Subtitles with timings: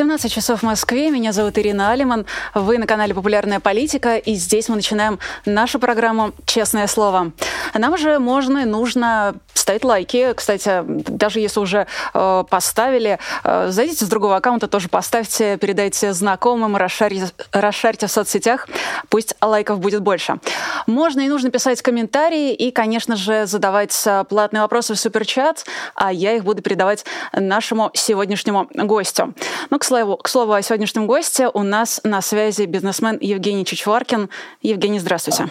[0.00, 1.10] 17 часов в Москве.
[1.10, 2.24] Меня зовут Ирина Алиман.
[2.54, 4.16] Вы на канале «Популярная политика».
[4.16, 7.32] И здесь мы начинаем нашу программу «Честное слово».
[7.74, 10.32] Нам же можно и нужно ставить лайки.
[10.34, 16.76] Кстати, даже если уже э, поставили, э, зайдите с другого аккаунта, тоже поставьте, передайте знакомым,
[16.76, 18.68] расшарьте, расшарьте в соцсетях.
[19.10, 20.38] Пусть лайков будет больше.
[20.86, 26.10] Можно и нужно писать комментарии и, конечно же, задавать э, платные вопросы в суперчат, а
[26.10, 29.34] я их буду передавать нашему сегодняшнему гостю.
[29.68, 34.28] Ну, к слову, к слову о сегодняшнем госте, у нас на связи бизнесмен Евгений Чичваркин.
[34.62, 35.50] Евгений, здравствуйте.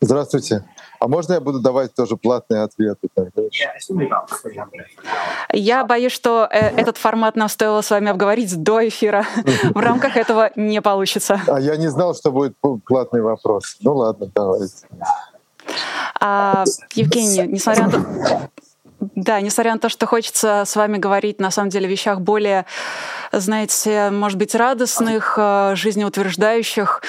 [0.00, 0.64] Здравствуйте.
[1.00, 3.08] А можно я буду давать тоже платные ответы?
[5.52, 9.26] Я боюсь, что э, этот формат нам стоило с вами обговорить до эфира.
[9.74, 11.40] В рамках этого не получится.
[11.48, 12.54] А я не знал, что будет
[12.86, 13.78] платный вопрос.
[13.80, 14.86] Ну ладно, давайте.
[16.20, 18.50] А, Евгений, несмотря на то...
[19.00, 22.66] Да, несмотря на то, что хочется с вами говорить на самом деле о вещах более,
[23.32, 27.02] знаете, может быть, радостных, э, жизнеутверждающих,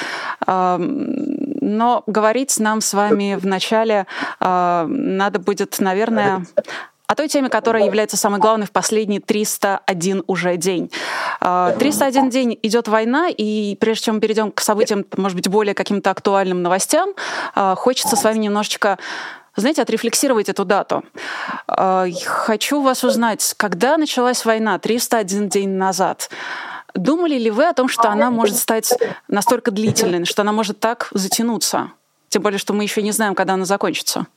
[0.47, 4.07] но говорить нам с вами вначале
[4.39, 6.45] э, надо будет, наверное,
[7.11, 10.89] о той теме, которая является самой главной в последний 301 уже день.
[11.41, 15.73] 301 э, день идет война, и прежде чем мы перейдем к событиям, может быть, более
[15.73, 17.09] каким-то актуальным новостям,
[17.55, 18.97] э, хочется с вами немножечко
[19.55, 21.03] знаете, отрефлексировать эту дату.
[21.67, 26.29] Э, хочу вас узнать, когда началась война 301 день назад?
[26.93, 28.93] Думали ли вы о том, что она может стать
[29.27, 31.91] настолько длительной, что она может так затянуться?
[32.29, 34.27] Тем более, что мы еще не знаем, когда она закончится.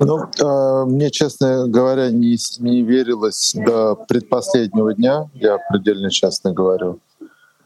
[0.00, 6.98] Ну, э, мне, честно говоря, не, не верилось до предпоследнего дня, я предельно честно говорю.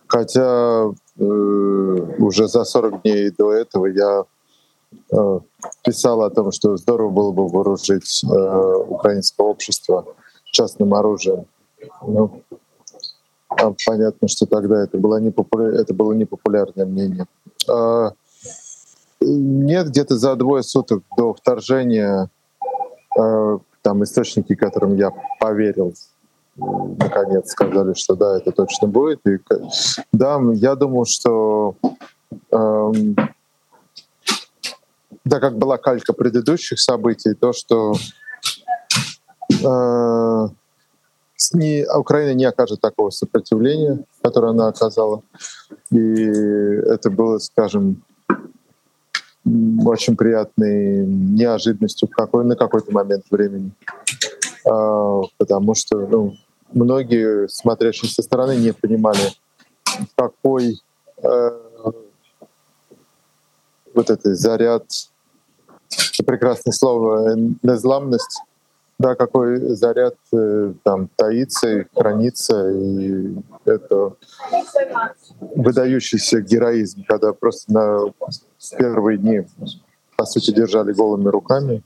[0.07, 0.85] Хотя
[1.19, 4.25] э, уже за 40 дней до этого я
[5.13, 5.41] э,
[5.85, 10.07] писал о том, что здорово было бы вооружить э, украинское общество
[10.45, 11.47] частным оружием.
[12.07, 12.43] Ну,
[13.49, 15.81] а понятно, что тогда это было, непопуля...
[15.81, 17.27] это было непопулярное мнение.
[17.69, 18.13] А,
[19.21, 22.29] нет, где-то за двое суток до вторжения
[23.17, 25.95] а, там источники, которым я поверил,
[26.57, 29.21] наконец сказали, что да, это точно будет.
[29.27, 29.39] И,
[30.13, 31.77] да, я думал, что
[32.51, 33.17] эм,
[35.27, 37.95] да, как была калька предыдущих событий, то, что
[39.51, 40.49] э,
[41.53, 45.23] не, Украина не окажет такого сопротивления, которое она оказала.
[45.91, 48.05] И это было, скажем,
[49.85, 53.73] очень приятной неожиданностью какой, на какой-то момент времени.
[54.65, 56.37] А, потому что ну,
[56.73, 59.33] многие, смотрящие со стороны, не понимали,
[60.17, 60.81] какой
[61.21, 61.51] э,
[63.93, 64.85] вот этот заряд,
[66.27, 68.43] прекрасное слово, незламность
[68.99, 74.15] да, какой заряд э, там таится и хранится, и это
[75.41, 78.13] выдающийся героизм, когда просто на
[78.79, 79.47] первые дни,
[80.17, 81.83] по сути, держали голыми руками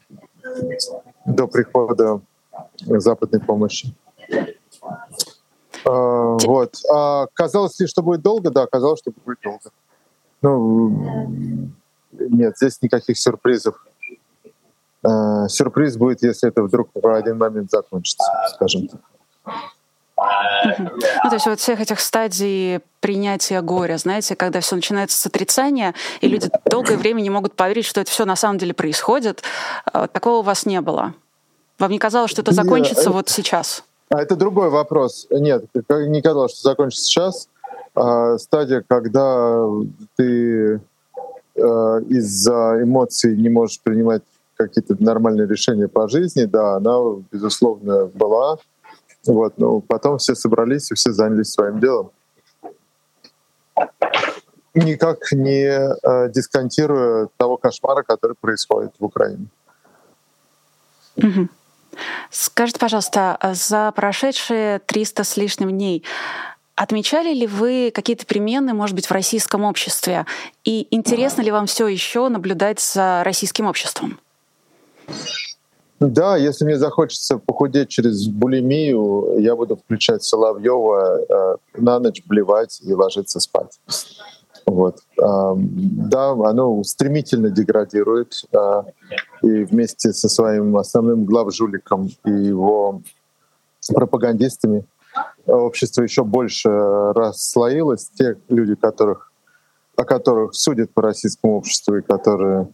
[1.26, 2.20] до прихода
[2.86, 3.92] западной помощи.
[5.84, 6.76] А, вот.
[6.92, 8.50] А казалось ли, что будет долго?
[8.50, 9.70] Да, казалось, что будет долго.
[10.42, 11.70] Ну,
[12.12, 13.84] нет, здесь никаких сюрпризов
[15.02, 18.24] Э, сюрприз будет, если это вдруг в один момент закончится,
[18.54, 19.00] скажем так.
[20.78, 25.94] Ну, то есть вот всех этих стадий принятия горя, знаете, когда все начинается с отрицания,
[26.20, 29.42] и люди долгое время не могут поверить, что это все на самом деле происходит,
[29.92, 31.14] э, такого у вас не было.
[31.78, 33.84] Вам не казалось, что это закончится Нет, вот сейчас?
[34.10, 35.26] А это другой вопрос.
[35.30, 37.48] Нет, не казалось, что закончится сейчас.
[37.94, 39.66] А стадия, когда
[40.16, 40.80] ты
[41.54, 41.60] э,
[42.08, 44.22] из-за эмоций не можешь принимать
[44.66, 48.58] какие-то нормальные решения по жизни, да, она, безусловно, была.
[49.26, 52.10] Вот, но потом все собрались и все занялись своим делом.
[54.74, 59.46] Никак не э, дисконтируя того кошмара, который происходит в Украине.
[62.30, 66.04] Скажите, пожалуйста, за прошедшие 300 с лишним дней
[66.80, 70.24] Отмечали ли вы какие-то перемены, может быть, в российском обществе?
[70.64, 74.18] И интересно ли вам все еще наблюдать за российским обществом?
[76.00, 82.80] Да, если мне захочется похудеть через булимию, я буду включать Соловьева э, на ночь блевать
[82.82, 83.78] и ложиться спать.
[84.64, 85.00] Вот.
[85.22, 88.82] Э, да, оно стремительно деградирует, э,
[89.42, 93.02] и вместе со своим основным главжуликом и его
[93.92, 94.86] пропагандистами
[95.46, 98.10] общество еще больше расслоилось.
[98.16, 99.30] Те люди, которых
[99.96, 102.68] о которых судят по российскому обществу и которые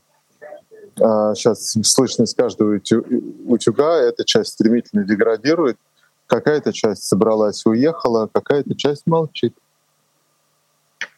[0.97, 2.81] сейчас слышно из каждого
[3.47, 5.77] утюга, эта часть стремительно деградирует,
[6.27, 9.55] какая-то часть собралась и уехала, какая-то часть молчит.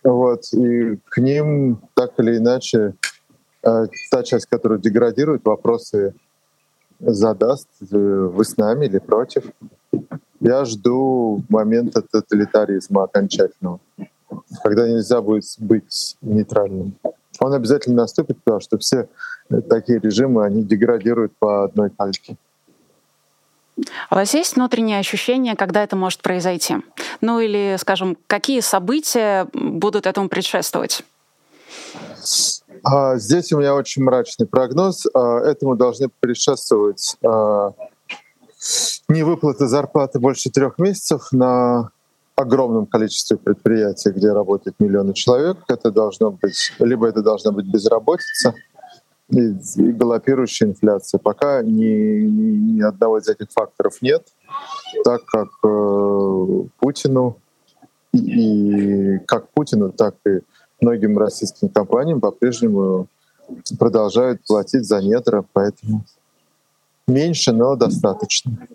[0.02, 2.94] Вот, и к ним так или иначе
[3.62, 6.14] а, та часть, которая деградирует, вопросы
[7.00, 9.44] задаст, э, вы с нами или против.
[10.40, 13.80] Я жду момента тоталитаризма окончательного,
[14.62, 16.96] когда нельзя будет быть нейтральным.
[17.40, 19.08] Он обязательно наступит, потому что все
[19.68, 22.36] такие режимы, они деградируют по одной кальке.
[24.10, 26.76] У вас есть внутреннее ощущение, когда это может произойти?
[27.20, 31.04] Ну или, скажем, какие события будут этому предшествовать?
[32.82, 35.06] А, здесь у меня очень мрачный прогноз.
[35.14, 37.72] А, этому должны предшествовать а,
[39.08, 41.90] невыплаты зарплаты больше трех месяцев на
[42.36, 45.58] огромном количестве предприятий, где работают миллионы человек.
[45.68, 48.54] Это должно быть, либо это должна быть безработица
[49.30, 51.18] галопирующая инфляция.
[51.18, 54.26] Пока ни, ни, ни одного из этих факторов нет,
[55.04, 57.38] так как э, Путину
[58.12, 60.40] и как Путину, так и
[60.80, 63.08] многим российским компаниям по-прежнему
[63.78, 66.04] продолжают платить за недра, поэтому
[67.06, 68.68] меньше, но достаточно,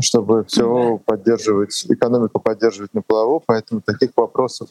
[0.00, 4.68] чтобы все поддерживать, экономику поддерживать на плаву, поэтому таких вопросов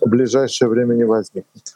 [0.00, 1.72] в ближайшее время не возникнет.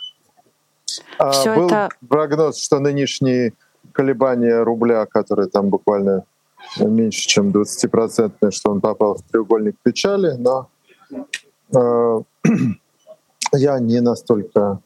[1.19, 1.89] А, был это...
[2.09, 3.53] прогноз, что нынешние
[3.93, 6.25] колебания рубля, которые там буквально
[6.79, 10.69] меньше, чем 20%, что он попал в треугольник печали, но
[11.75, 12.21] э,
[13.55, 14.81] я не настолько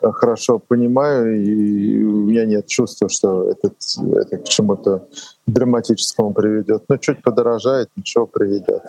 [0.00, 3.74] хорошо понимаю, и у меня нет чувства, что этот,
[4.16, 5.08] это к чему-то
[5.46, 6.84] драматическому приведет.
[6.88, 8.82] Но чуть подорожает, ничего приведет.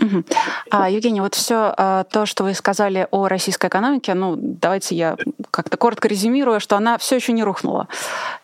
[0.00, 0.24] Угу.
[0.70, 5.16] А, Евгений, вот все а, то, что вы сказали о российской экономике, ну, давайте я
[5.50, 7.88] как-то коротко резюмирую, что она все еще не рухнула.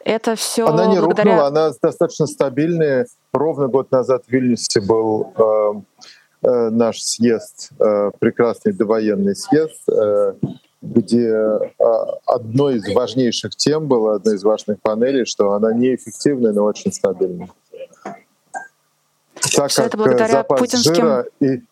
[0.05, 1.33] Это все Она не благодаря...
[1.33, 3.07] рухнула, она достаточно стабильная.
[3.33, 5.81] Ровно год назад в Вильнюсе был э,
[6.43, 10.35] Э, наш съезд, э, прекрасный довоенный съезд, э,
[10.83, 11.35] где
[12.27, 17.49] одной из важнейших тем было, одной из важных панелей, что она неэффективная, но очень стабильная.
[19.41, 20.95] Так Все как это благодаря запас путинским...
[20.95, 21.63] жира и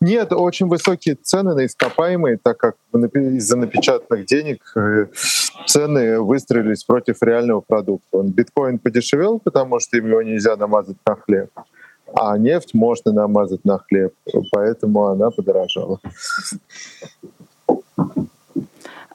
[0.00, 4.60] нет, очень высокие цены на ископаемые, так как из-за напечатанных денег
[5.68, 8.20] цены выстрелились против реального продукта.
[8.22, 11.50] Биткоин подешевел, потому что его нельзя намазать на хлеб
[12.14, 14.14] а нефть можно намазать на хлеб,
[14.50, 15.98] поэтому она подорожала.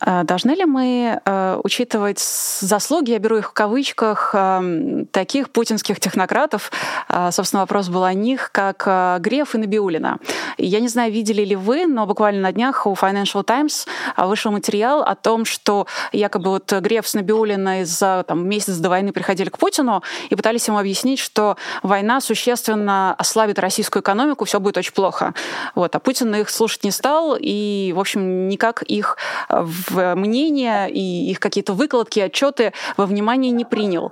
[0.07, 5.99] А должны ли мы э, учитывать заслуги, я беру их в кавычках, э, таких путинских
[5.99, 6.71] технократов,
[7.09, 10.19] э, собственно, вопрос был о них, как э, Греф и Набиулина.
[10.57, 15.01] Я не знаю, видели ли вы, но буквально на днях у Financial Times вышел материал
[15.01, 19.57] о том, что якобы вот Греф с Набиулиной за там, месяц до войны приходили к
[19.57, 25.33] Путину и пытались ему объяснить, что война существенно ослабит российскую экономику, все будет очень плохо.
[25.75, 25.93] Вот.
[25.93, 29.17] А Путин их слушать не стал и, в общем, никак их
[29.49, 34.11] в в мнения и их какие-то выкладки, отчеты во внимание не принял.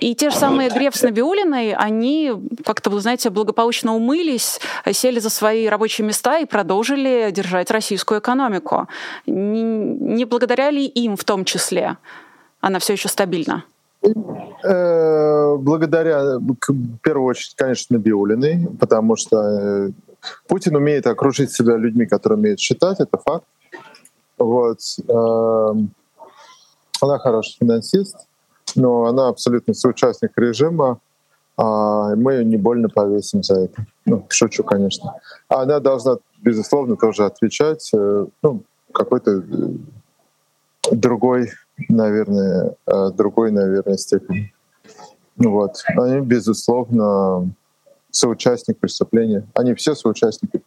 [0.00, 2.32] И те же самые Греф с Набиулиной, они
[2.64, 4.60] как-то, вы знаете, благополучно умылись,
[4.92, 8.88] сели за свои рабочие места и продолжили держать российскую экономику.
[9.26, 11.96] Не, не благодаря ли им в том числе
[12.60, 13.64] она все еще стабильна?
[14.64, 19.90] Э, благодаря, в первую очередь, конечно, Набиулиной, потому что э,
[20.48, 23.44] Путин умеет окружить себя людьми, которые умеют считать, это факт.
[24.38, 24.78] Вот.
[25.08, 25.90] Эм,
[27.00, 28.16] она хороший финансист,
[28.74, 31.00] но она абсолютно соучастник режима,
[31.56, 33.86] а мы ее не больно повесим за это.
[34.04, 35.14] Ну, шучу, конечно.
[35.48, 38.62] Она должна, безусловно, тоже отвечать э, ну,
[38.92, 39.42] какой-то э,
[40.92, 41.50] другой,
[41.88, 44.52] наверное, э, другой, наверное, степени.
[45.36, 45.82] Вот.
[45.96, 47.50] Они, безусловно,
[48.10, 49.46] соучастник преступления.
[49.54, 50.62] Они все соучастники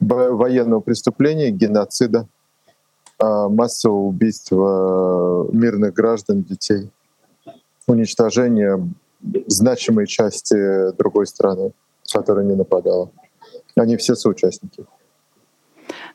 [0.00, 2.26] военного преступления, геноцида,
[3.20, 6.90] массового убийства мирных граждан, детей,
[7.86, 8.88] уничтожение
[9.46, 11.72] значимой части другой страны,
[12.12, 13.10] которая не нападала.
[13.76, 14.84] Они все соучастники.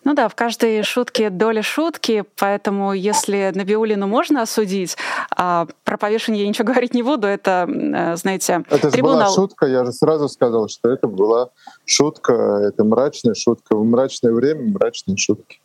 [0.05, 4.95] Ну да, в каждой шутке доля шутки, поэтому если Набиулину можно осудить,
[5.35, 9.65] а про повешение я ничего говорить не буду, это, э, знаете, Это же была шутка,
[9.65, 11.49] я же сразу сказал, что это была
[11.85, 13.75] шутка, это мрачная шутка.
[13.75, 15.59] В мрачное время мрачные шутки.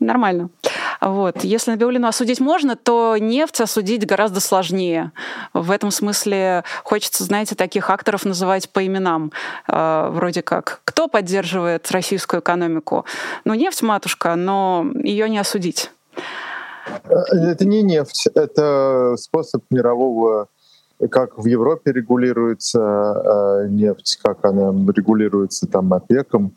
[0.00, 0.48] Нормально.
[1.02, 1.44] Вот.
[1.44, 5.12] Если Набиулину осудить можно, то нефть осудить гораздо сложнее.
[5.52, 9.30] В этом смысле хочется, знаете, таких акторов называть по именам.
[9.68, 13.04] Э, вроде как, кто поддерживает российскую экономику?
[13.44, 15.90] Ну, нефть, матушка, но ее не осудить.
[17.04, 20.48] Это не нефть, это способ мирового
[21.08, 26.52] как в Европе регулируется э, нефть, как она регулируется там ОПЕКом,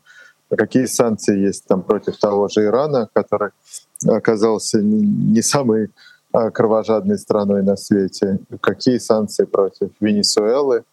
[0.50, 3.50] какие санкции есть там против того же Ирана, который
[4.06, 5.90] оказался не самой
[6.32, 10.84] э, кровожадной страной на свете, какие санкции против Венесуэлы.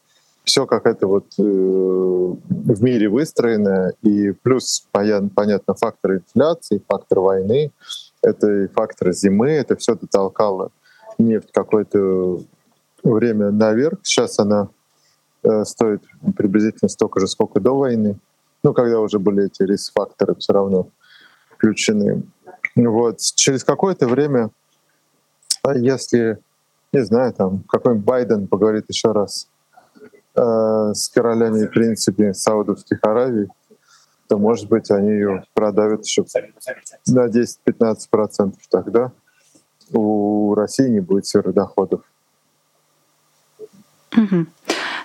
[0.44, 7.72] Все как это вот э, в мире выстроено, и плюс, понятно, фактор инфляции, фактор войны,
[8.24, 10.72] это и фактор зимы, это все дотолкало
[11.18, 12.42] нефть какой-то
[13.04, 14.00] время наверх.
[14.04, 14.70] Сейчас она
[15.44, 16.04] э, стоит
[16.36, 18.18] приблизительно столько же, сколько до войны.
[18.64, 20.90] Ну, когда уже были эти риск-факторы все равно
[21.56, 22.24] включены.
[22.76, 23.20] Вот.
[23.36, 24.50] Через какое-то время,
[25.64, 26.40] а если,
[26.94, 29.48] не знаю, там какой-нибудь Байден поговорит еще раз
[30.36, 33.48] э, с королями и принципами Саудовских Аравий,
[34.28, 36.24] то, может быть, они ее продавят еще
[37.08, 38.54] на 10-15%.
[38.70, 39.12] Тогда
[39.92, 42.02] у России не будет сверхдоходов.
[44.16, 44.46] Угу.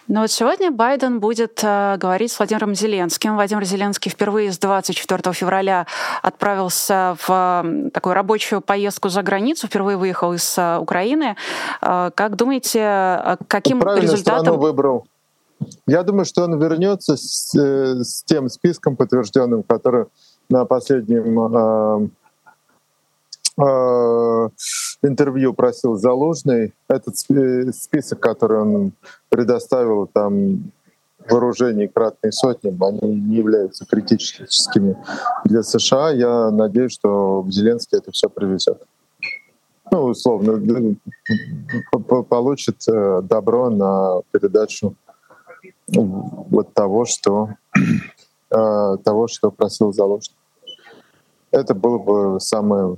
[0.09, 3.35] Но вот сегодня Байден будет э, говорить с Владимиром Зеленским.
[3.35, 5.87] Владимир Зеленский впервые с 24 февраля
[6.23, 7.29] отправился в
[7.65, 11.37] э, такую рабочую поездку за границу, впервые выехал из э, Украины.
[11.83, 14.45] Э, как думаете, э, каким Правильно результатом...
[14.45, 15.07] страну выбрал.
[15.87, 20.07] Я думаю, что он вернется с, э, с тем списком подтвержденным, который
[20.49, 22.09] на последнем э,
[23.59, 26.75] интервью просил Залужный.
[26.89, 28.93] Этот список, который он
[29.29, 30.73] предоставил, там
[31.29, 34.97] вооружений кратной сотни, они не являются критическими
[35.45, 36.11] для США.
[36.11, 38.83] Я надеюсь, что Зеленский это все привезет.
[39.91, 40.97] Ну, условно,
[42.29, 44.95] получит э, добро на передачу
[45.87, 47.51] вот того, что
[48.51, 50.37] э, того, что просил Залужный.
[51.53, 52.97] Это было бы самое э,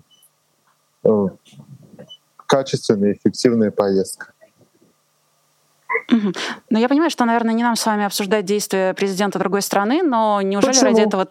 [2.47, 4.33] качественная, эффективная поездка.
[6.11, 6.33] Угу.
[6.71, 10.40] Ну, я понимаю, что, наверное, не нам с вами обсуждать действия президента другой страны, но
[10.43, 10.85] неужели Почему?
[10.85, 11.28] ради этого...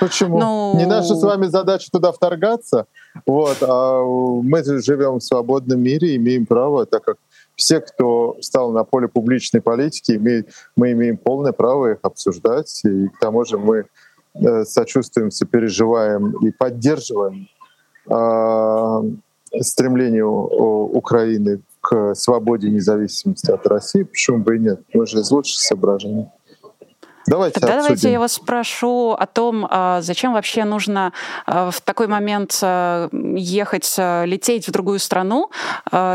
[0.00, 0.38] Почему?
[0.38, 0.74] Ну...
[0.76, 2.86] Не наша с вами задача туда вторгаться.
[3.26, 7.16] Вот, а мы живем в свободном мире, имеем право, так как
[7.56, 12.82] все, кто встал на поле публичной политики, имеют, мы имеем полное право их обсуждать.
[12.84, 13.86] И к тому же мы
[14.34, 17.48] э, сочувствуем, сопереживаем и поддерживаем
[19.60, 24.80] стремлению Украины к свободе и независимости от России, почему бы и нет?
[24.92, 26.28] Мы же из лучших соображений.
[27.26, 27.88] Давайте Тогда обсудим.
[27.88, 31.12] давайте я вас спрошу о том, а, зачем вообще нужно
[31.46, 35.50] а, в такой момент а, ехать, лететь в другую страну,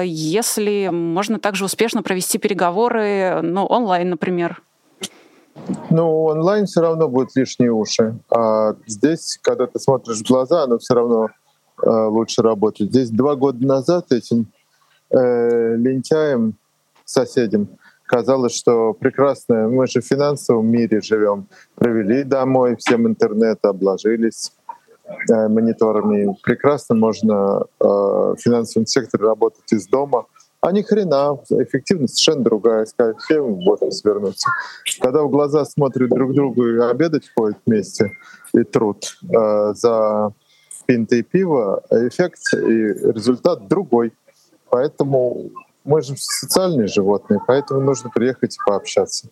[0.03, 4.61] если можно также успешно провести переговоры, ну, онлайн, например.
[5.89, 8.15] Ну, онлайн все равно будут лишние уши.
[8.29, 11.29] А здесь, когда ты смотришь в глаза, оно все равно э,
[11.83, 12.91] лучше работает.
[12.91, 14.47] Здесь два года назад этим
[15.11, 16.55] э, лентяем,
[17.05, 17.67] соседям,
[18.09, 24.51] казалось, что прекрасно, мы же в финансовом мире живем, провели домой, всем интернет, обложились
[25.31, 26.35] э, мониторами.
[26.43, 30.25] Прекрасно можно э, в финансовом секторе работать из дома.
[30.61, 32.85] А ни хрена, эффективность совершенно другая.
[32.85, 34.49] Сказать, всем в офис вернуться.
[34.99, 38.11] Когда в глаза смотрят друг другу и обедать ходят вместе,
[38.53, 40.33] и труд э, за
[40.89, 44.11] пинтой пива, эффект и результат другой.
[44.71, 45.51] Поэтому
[45.83, 49.29] мы же социальные животные, поэтому нужно приехать и пообщаться.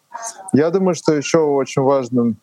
[0.53, 2.37] Я думаю, что еще очень важным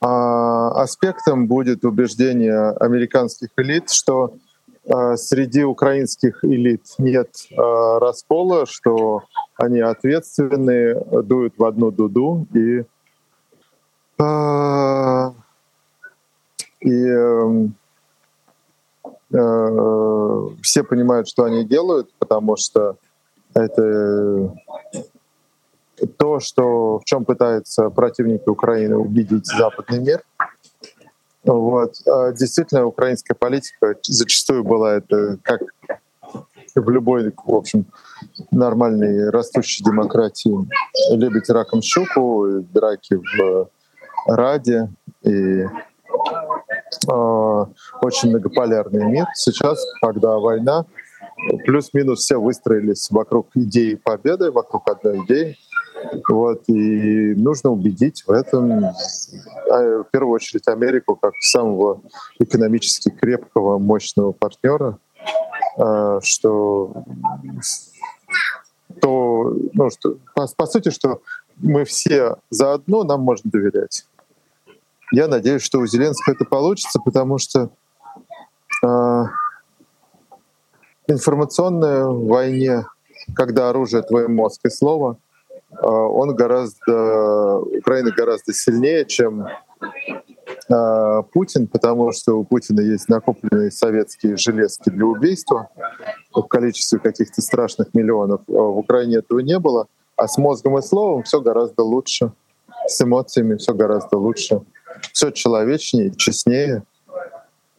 [0.00, 4.34] а, аспектом будет убеждение американских элит, что
[4.88, 9.24] а, среди украинских элит нет а, раскола, что
[9.56, 10.94] они ответственные,
[11.24, 12.84] дуют в одну дуду и
[16.80, 17.74] и эм,
[19.32, 22.96] Э, все понимают, что они делают, потому что
[23.54, 24.54] это
[26.16, 30.22] то, что в чем пытаются противники Украины убедить западный мир.
[31.44, 31.94] Вот.
[32.06, 35.60] А действительно, украинская политика зачастую была это как
[36.74, 37.86] в любой, в общем,
[38.50, 40.68] нормальной растущей демократии.
[41.10, 43.68] Любить раком щуку, драки в
[44.26, 44.90] Раде
[45.22, 45.64] и
[47.08, 47.66] э,
[48.02, 49.26] очень многополярный мир.
[49.34, 50.86] Сейчас, когда война,
[51.64, 55.56] плюс-минус все выстроились вокруг идеи победы, вокруг одной идеи.
[56.28, 62.02] Вот, и нужно убедить в этом, а, в первую очередь, Америку как самого
[62.38, 64.98] экономически крепкого, мощного партнера,
[65.76, 67.04] а, что
[69.00, 71.20] то, ну, что, по, по сути, что
[71.56, 74.06] мы все заодно, нам можно доверять.
[75.12, 77.70] Я надеюсь, что у Зеленского это получится, потому что
[78.84, 79.24] э,
[81.06, 82.84] информационная войне,
[83.34, 85.16] когда оружие твой мозг и слово,
[85.70, 89.46] э, он гораздо, Украина гораздо сильнее, чем
[90.68, 95.70] э, Путин, потому что у Путина есть накопленные советские железки для убийства
[96.34, 98.42] в количестве каких-то страшных миллионов.
[98.46, 99.86] В Украине этого не было.
[100.16, 102.32] А с мозгом и словом все гораздо лучше,
[102.88, 104.62] с эмоциями все гораздо лучше,
[105.12, 106.82] все человечнее, честнее,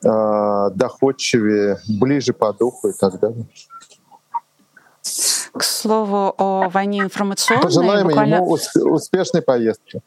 [0.05, 3.45] а, доходчивее, ближе по духу и так далее.
[5.53, 7.63] К слову о войне информационной.
[7.63, 8.35] Пожелаем буквально...
[8.35, 10.01] ему успешной поездки.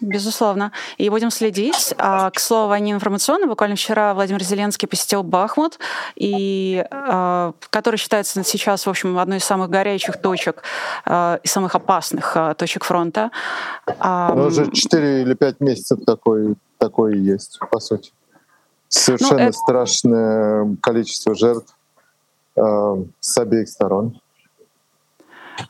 [0.00, 0.72] Безусловно.
[0.98, 1.94] И будем следить.
[1.98, 3.46] А, к слову, о информационной.
[3.46, 5.78] Буквально вчера Владимир Зеленский посетил Бахмут,
[6.16, 10.62] и, а, который считается сейчас, в общем, одной из самых горячих точек
[11.04, 13.30] а, и самых опасных а, точек фронта.
[13.98, 18.12] А, Но уже 4 или 5 месяцев такой, такой есть, по сути.
[18.88, 19.52] Совершенно ну, это...
[19.52, 21.76] страшное количество жертв
[22.56, 24.20] э, с обеих сторон.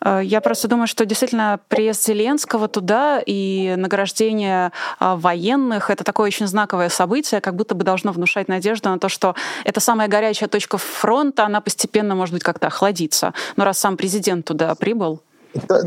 [0.00, 6.26] Э, я просто думаю, что действительно приезд Зеленского туда и награждение а, военных— это такое
[6.26, 10.48] очень знаковое событие, как будто бы должно внушать надежду на то, что это самая горячая
[10.48, 13.34] точка фронта, она постепенно, может быть, как-то охладится.
[13.56, 15.20] Но раз сам президент туда прибыл...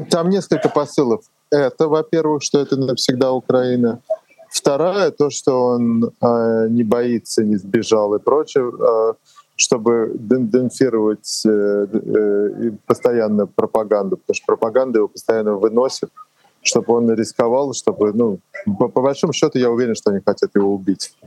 [0.10, 1.26] Там несколько посылов.
[1.50, 4.00] Это, во-первых, что это навсегда Украина.
[4.50, 8.64] Вторая, то, что он э, не боится, не сбежал и прочее.
[8.64, 9.14] Э,
[9.58, 16.12] чтобы денонсировать э, э, постоянно пропаганду, потому что пропаганда его постоянно выносит,
[16.62, 18.40] чтобы он рисковал, чтобы, ну,
[18.78, 21.18] по, по большому счету, я уверен, что они хотят его убить.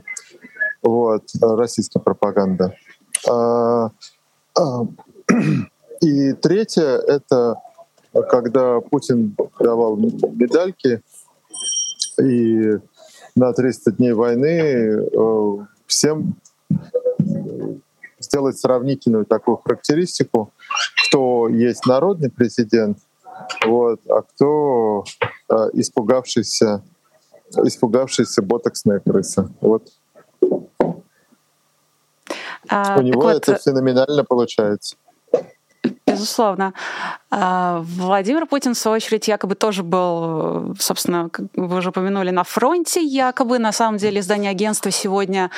[0.81, 2.73] Вот, российская пропаганда.
[3.29, 3.91] А,
[4.57, 4.87] а,
[6.01, 7.57] и третье— это
[8.29, 11.01] когда Путин давал медальки,
[12.21, 12.79] и
[13.35, 16.35] на 300 дней войны э, всем
[18.31, 20.53] сделать сравнительную такую характеристику,
[21.05, 22.97] кто есть народный президент,
[23.65, 25.03] вот, а кто
[25.49, 26.81] э, испугавшийся,
[27.65, 29.51] испугавшийся ботоксная крыса.
[29.59, 29.89] Вот.
[32.69, 34.95] А, У него вот, это феноменально получается.
[36.11, 36.73] Безусловно.
[37.29, 42.43] А, Владимир Путин, в свою очередь, якобы тоже был, собственно, как вы уже упомянули, на
[42.43, 43.59] фронте, якобы.
[43.59, 45.49] На самом деле, издание агентства сегодня,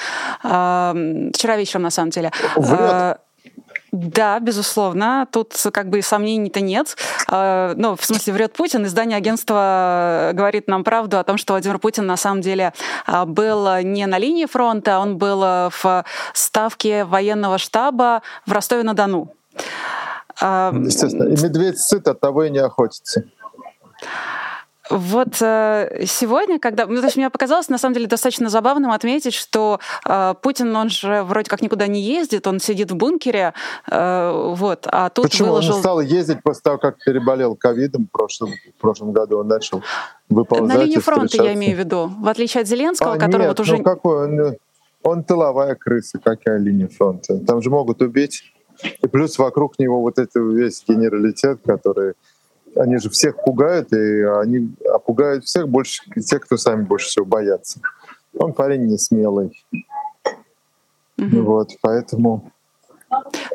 [0.44, 0.96] а,
[1.34, 2.80] вчера вечером, на самом деле, Врет.
[2.80, 3.18] А,
[3.92, 5.28] да, безусловно.
[5.32, 6.98] Тут как бы сомнений-то нет.
[7.30, 8.86] Ну, в смысле, врет Путин.
[8.86, 12.74] Издание агентства говорит нам правду о том, что Владимир Путин на самом деле
[13.28, 19.32] был не на линии фронта, он был в ставке военного штаба в Ростове-на-Дону.
[20.42, 21.30] Естественно.
[21.30, 23.24] И медведь сыт, от того и не охотится.
[24.90, 26.86] Вот э, сегодня, когда...
[26.86, 30.90] Ну, то есть мне показалось, на самом деле, достаточно забавным отметить, что э, Путин, он
[30.90, 33.54] же вроде как никуда не ездит, он сидит в бункере,
[33.90, 35.76] э, вот, а тут Почему выложил...
[35.76, 39.82] он стал ездить после того, как переболел ковидом в прошлом, в прошлом году, он начал
[40.28, 43.50] выползать На линии фронта я имею в виду, в отличие от Зеленского, а, который нет,
[43.50, 43.78] вот уже...
[43.78, 44.58] ну какой он...
[45.06, 47.38] Он тыловая крыса, какая линия фронта.
[47.40, 48.53] Там же могут убить
[49.02, 52.14] и плюс вокруг него вот этот весь генералитет, который
[52.76, 54.74] они же всех пугают, и они
[55.06, 57.82] пугают всех больше, тех, кто сами больше всего боятся.
[58.38, 59.64] Он парень не смелый.
[61.20, 61.42] Mm-hmm.
[61.42, 62.52] Вот, поэтому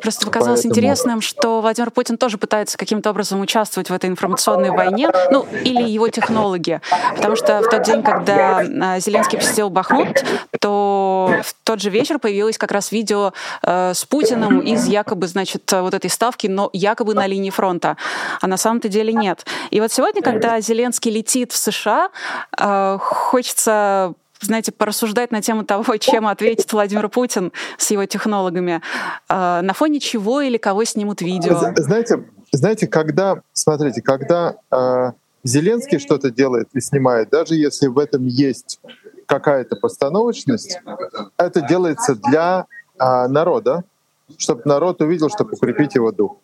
[0.03, 0.75] Просто показалось Поэтому...
[0.75, 5.83] интересным, что Владимир Путин тоже пытается каким-то образом участвовать в этой информационной войне, ну или
[5.83, 6.81] его технологи.
[7.16, 10.25] Потому что в тот день, когда а, Зеленский посетил Бахмут,
[10.61, 15.71] то в тот же вечер появилось как раз видео э, с Путиным из якобы, значит,
[15.73, 17.97] вот этой ставки, но якобы на линии фронта.
[18.40, 19.44] А на самом-то деле нет.
[19.71, 22.11] И вот сегодня, когда Зеленский летит в США,
[22.59, 28.83] э, хочется знаете, порассуждать на тему того, чем ответит Владимир Путин с его технологами,
[29.29, 31.59] а, на фоне чего или кого снимут видео.
[31.77, 35.12] Знаете, знаете, когда, смотрите, когда э,
[35.44, 38.81] Зеленский что-то делает и снимает, даже если в этом есть
[39.27, 40.81] какая-то постановочность,
[41.37, 42.66] это делается для
[42.98, 43.85] э, народа,
[44.37, 46.37] чтобы народ увидел, чтобы укрепить его дух.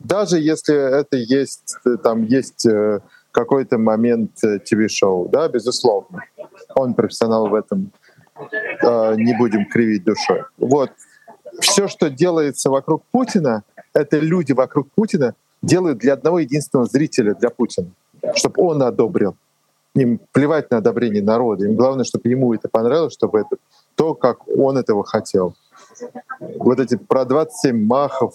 [0.00, 3.00] Даже если это есть, там есть э,
[3.36, 4.32] какой-то момент
[4.64, 6.22] ТВ-шоу, да, безусловно
[6.74, 7.92] он профессионал в этом,
[8.82, 10.42] а, не будем кривить душой.
[10.58, 10.90] Вот.
[11.60, 13.62] Все, что делается вокруг Путина,
[13.94, 17.88] это люди вокруг Путина делают для одного единственного зрителя, для Путина.
[18.34, 19.36] чтобы он одобрил.
[19.94, 21.64] Им плевать на одобрение народа.
[21.64, 23.56] Им главное, чтобы ему это понравилось, чтобы это
[23.94, 25.54] то, как он этого хотел.
[26.56, 28.34] Вот эти про 27 махов,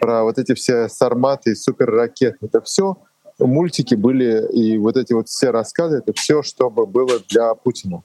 [0.00, 2.96] про вот эти все сарматы и суперракеты, это все
[3.46, 8.02] мультики были, и вот эти вот все рассказы, это все, чтобы было для Путина.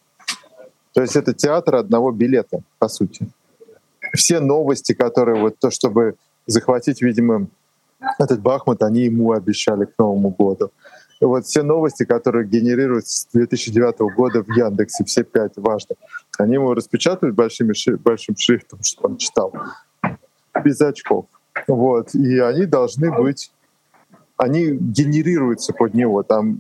[0.94, 3.28] То есть это театр одного билета, по сути.
[4.14, 6.16] Все новости, которые вот то, чтобы
[6.48, 7.48] захватить, видимо,
[8.20, 10.72] этот Бахмут, они ему обещали к Новому году.
[11.22, 15.98] И вот все новости, которые генерируются с 2009 года в Яндексе, все пять важных,
[16.38, 19.54] они ему распечатывают большими, большим шрифтом, чтобы он читал,
[20.64, 21.26] без очков.
[21.68, 22.14] Вот.
[22.14, 23.52] И они должны быть,
[24.38, 26.24] они генерируются под него.
[26.24, 26.60] Там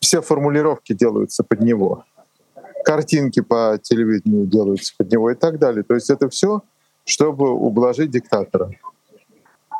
[0.00, 2.04] все формулировки делаются под него
[2.84, 5.82] картинки по телевидению делаются под него и так далее.
[5.82, 6.62] То есть это все,
[7.04, 8.70] чтобы ублажить диктатора,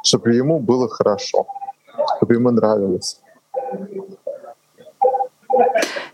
[0.02, 1.46] чтобы ему было хорошо,
[2.16, 3.20] чтобы ему нравилось.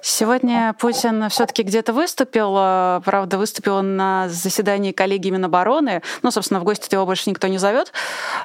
[0.02, 6.60] Сегодня Путин все-таки где-то выступил, э, правда, выступил он на заседании коллегии Минобороны, ну, собственно,
[6.60, 7.92] в гости его больше никто не зовет.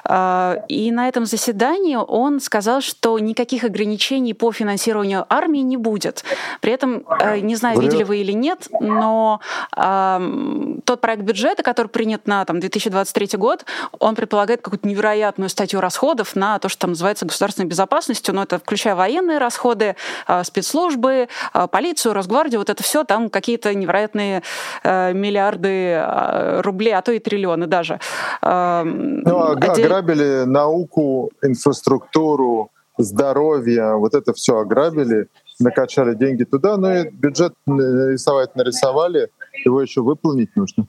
[0.04, 6.24] Э, и на этом заседании он сказал, что никаких ограничений по финансированию армии не будет.
[6.60, 9.40] При этом, э, не знаю, видели вы или нет, но
[9.72, 13.64] тот проект бюджета, который принят на там, 2023 год,
[13.98, 18.58] он предполагает какую-то невероятную статью расходов на то, что там называется государственной безопасностью, но это
[18.58, 19.96] включая военные расходы,
[20.42, 21.28] спецслужбы,
[21.70, 24.42] полицию, Росгвардию, вот это все там какие-то невероятные
[24.82, 28.00] э, миллиарды а, рублей, а то и триллионы даже.
[28.42, 35.28] Ну, ограбили науку, инфраструктуру, здоровье, вот это все ограбили,
[35.60, 39.28] накачали деньги туда, но и бюджет нарисовать нарисовали,
[39.64, 40.86] его еще выполнить нужно.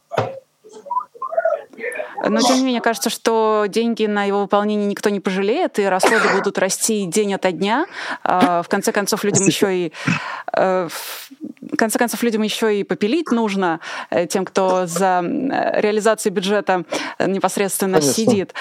[2.24, 6.30] Но тем не менее, кажется, что деньги на его выполнение никто не пожалеет, и расходы
[6.34, 7.86] будут расти день ото дня.
[8.24, 9.94] А, в конце концов, людям еще и
[10.54, 16.86] э, в конце концов, людям еще и попилить нужно, э, тем, кто за реализацией бюджета
[17.20, 18.14] непосредственно Конечно.
[18.14, 18.54] сидит.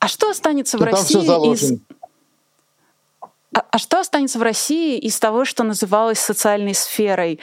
[0.00, 1.80] А что останется в России из...
[3.54, 7.40] А, а что останется в России из того, что называлось социальной сферой?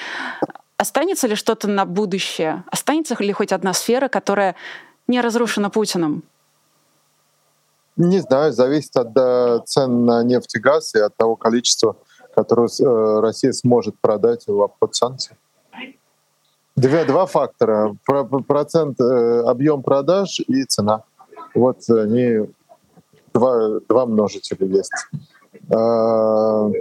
[0.78, 2.64] Останется ли что-то на будущее?
[2.72, 4.56] Останется ли хоть одна сфера, которая
[5.08, 6.24] не разрушена Путиным?
[7.98, 11.96] Не знаю, зависит от цен на нефть и газ и от того количества,
[12.36, 15.38] которое э, Россия сможет продать обход санкций.
[16.76, 17.96] Две, два фактора.
[18.48, 21.04] Процент, э, объем продаж и цена.
[21.54, 22.50] Вот они
[23.34, 24.92] два, два множителя есть.
[25.70, 26.72] Э,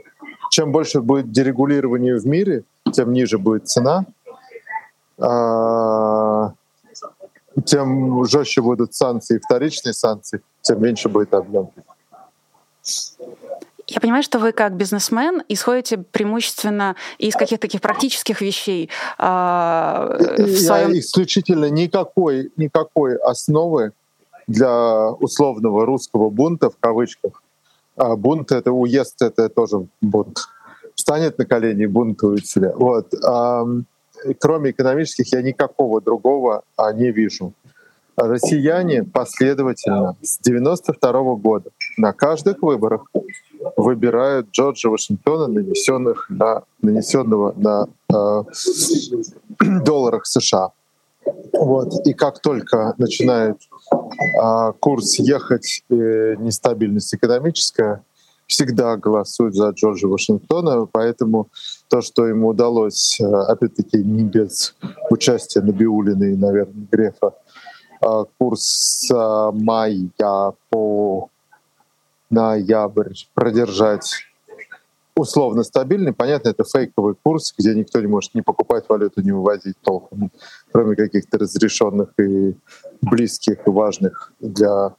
[0.50, 4.04] чем больше будет дерегулирования в мире, тем ниже будет цена,
[5.18, 6.52] а,
[7.64, 11.70] тем жестче будут санкции, вторичные санкции, тем меньше будет объем.
[13.86, 18.88] Я понимаю, что вы как бизнесмен исходите преимущественно из каких-то таких практических вещей.
[19.18, 20.92] Э, в своем...
[20.92, 23.92] Я исключительно никакой, никакой основы
[24.46, 27.42] для условного русского бунта в кавычках.
[27.96, 30.38] А бунт— это уезд, это тоже бунт
[30.94, 32.72] встанет на колени и бунтует себя.
[32.74, 33.12] Вот.
[34.38, 37.52] Кроме экономических я никакого другого а, не вижу.
[38.16, 43.06] Россияне последовательно с 92 -го года на каждых выборах
[43.76, 48.44] выбирают Джорджа Вашингтона, нанесенных на, нанесенного на э,
[49.84, 50.70] долларах США.
[51.52, 52.06] Вот.
[52.06, 53.56] И как только начинает
[53.92, 58.02] э, курс ехать, э, нестабильность экономическая,
[58.46, 61.48] всегда голосуют за Джорджа Вашингтона, поэтому
[61.88, 64.74] то, что ему удалось, э, опять-таки, не без
[65.10, 67.34] участия Набиулина и, наверное, Грефа,
[68.00, 71.28] э, курс с мая по
[72.30, 74.12] ноябрь продержать
[75.16, 76.12] условно стабильный.
[76.12, 80.30] Понятно, это фейковый курс, где никто не может ни покупать валюту, ни вывозить толком,
[80.72, 82.54] кроме каких-то разрешенных и
[83.00, 84.94] близких и важных для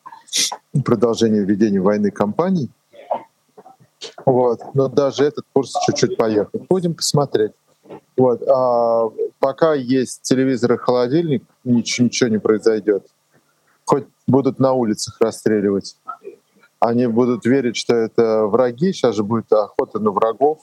[0.83, 2.69] продолжения ведения войны компаний.
[4.25, 4.61] Вот.
[4.73, 6.49] Но даже этот курс чуть-чуть поехал.
[6.69, 7.51] Будем посмотреть.
[8.17, 8.41] Вот.
[8.47, 13.05] А пока есть телевизор и холодильник, ничего, ничего не произойдет.
[13.85, 15.97] Хоть будут на улицах расстреливать.
[16.79, 18.91] Они будут верить, что это враги.
[18.93, 20.59] Сейчас же будет охота на врагов.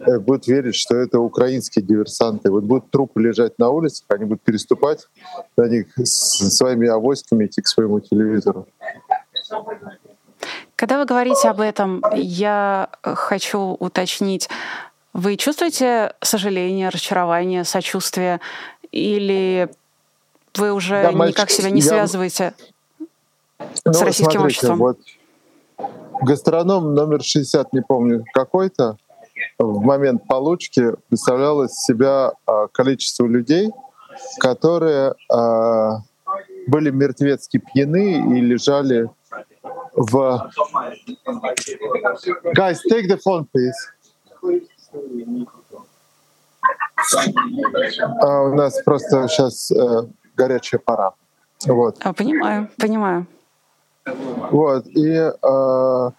[0.00, 2.50] Э, будут верить, что это украинские диверсанты.
[2.50, 5.08] Вот будут трупы лежать на улицах, они будут переступать
[5.56, 8.66] на них своими авоськами идти к своему телевизору.
[10.76, 14.48] Когда вы говорите об этом, я хочу уточнить,
[15.12, 18.40] вы чувствуете сожаление, разочарование, сочувствие,
[18.90, 19.68] или
[20.56, 21.88] вы уже да, никак себя не я...
[21.88, 22.54] связываете
[23.84, 24.78] ну, с российским смотрите, обществом?
[24.78, 24.98] Вот
[26.22, 28.96] Гастроном номер 60, не помню, какой-то,
[29.58, 33.70] в момент получки представлял из себя а, количество людей,
[34.38, 35.98] которые а,
[36.66, 39.10] были мертвецки пьяны и лежали
[39.94, 40.50] в...
[42.56, 43.74] Guys, take the phone, please.
[48.20, 51.12] А у нас просто сейчас э, горячая пора.
[51.66, 51.96] Вот.
[52.00, 53.26] А, понимаю, понимаю.
[54.50, 54.86] Вот.
[54.86, 56.10] И э,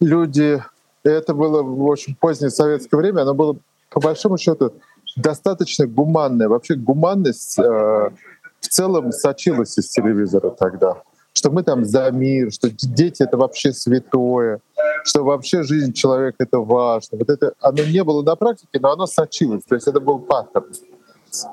[0.00, 0.62] люди...
[1.04, 3.22] Это было в очень позднее советское время.
[3.22, 3.56] Оно было,
[3.90, 4.72] по большому счету,
[5.16, 6.48] достаточно гуманное.
[6.48, 11.02] Вообще гуманность э, в целом сочилась из телевизора тогда.
[11.42, 14.60] Что мы там за мир, что дети— это вообще святое,
[15.02, 17.18] что вообще жизнь человека— это важно.
[17.18, 19.64] Вот это, оно не было на практике, но оно сочилось.
[19.64, 20.72] То есть это был паттерн.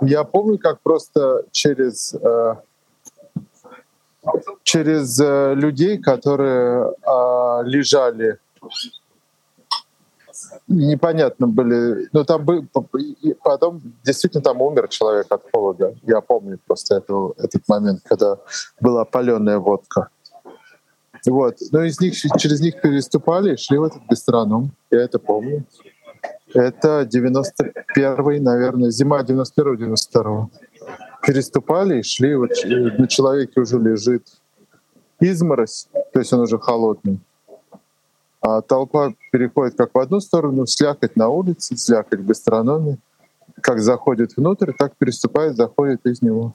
[0.01, 2.55] Я помню, как просто через э,
[4.61, 8.37] через э, людей, которые э, лежали
[10.67, 12.65] непонятно были, но там был,
[13.43, 15.95] потом действительно там умер человек от холода.
[16.03, 18.37] Я помню просто это, этот момент, когда
[18.79, 20.09] была паленая водка.
[21.25, 21.57] Вот.
[21.71, 24.71] Но из них, через них переступали шли в этот гастроном.
[24.91, 25.65] Я это помню.
[26.53, 30.47] Это 91-й, наверное, зима 91-92
[31.21, 32.51] переступали и шли, вот
[32.97, 34.27] на человеке уже лежит
[35.19, 37.19] изморозь, то есть он уже холодный.
[38.41, 42.97] А толпа переходит как в одну сторону, слякоть на улице, слякоть в гастрономе.
[43.61, 46.53] Как заходит внутрь, так переступает, заходит из него.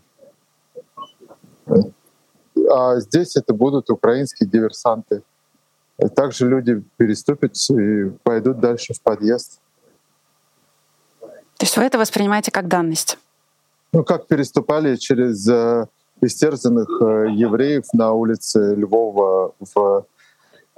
[1.66, 5.22] А здесь это будут украинские диверсанты.
[6.16, 9.60] Также люди переступят и пойдут дальше в подъезд.
[11.20, 13.18] То есть вы это воспринимаете как данность?
[13.92, 15.86] Ну, как переступали через э,
[16.20, 20.06] истерзанных э, евреев на улице Львова в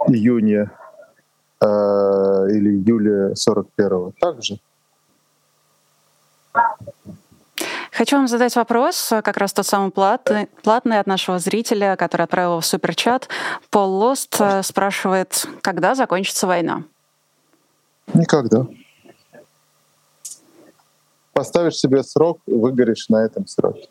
[0.09, 0.71] июне
[1.61, 1.67] э,
[2.51, 4.13] или июле 41-го.
[4.21, 4.59] Так же.
[7.93, 12.61] Хочу вам задать вопрос, как раз тот самый платный, платный от нашего зрителя, который отправил
[12.61, 13.29] в суперчат.
[13.71, 16.85] Пол Лост спрашивает, когда закончится война?
[18.13, 18.67] Никогда
[21.37, 23.89] поставишь себе срок, выгоришь на этом сроке.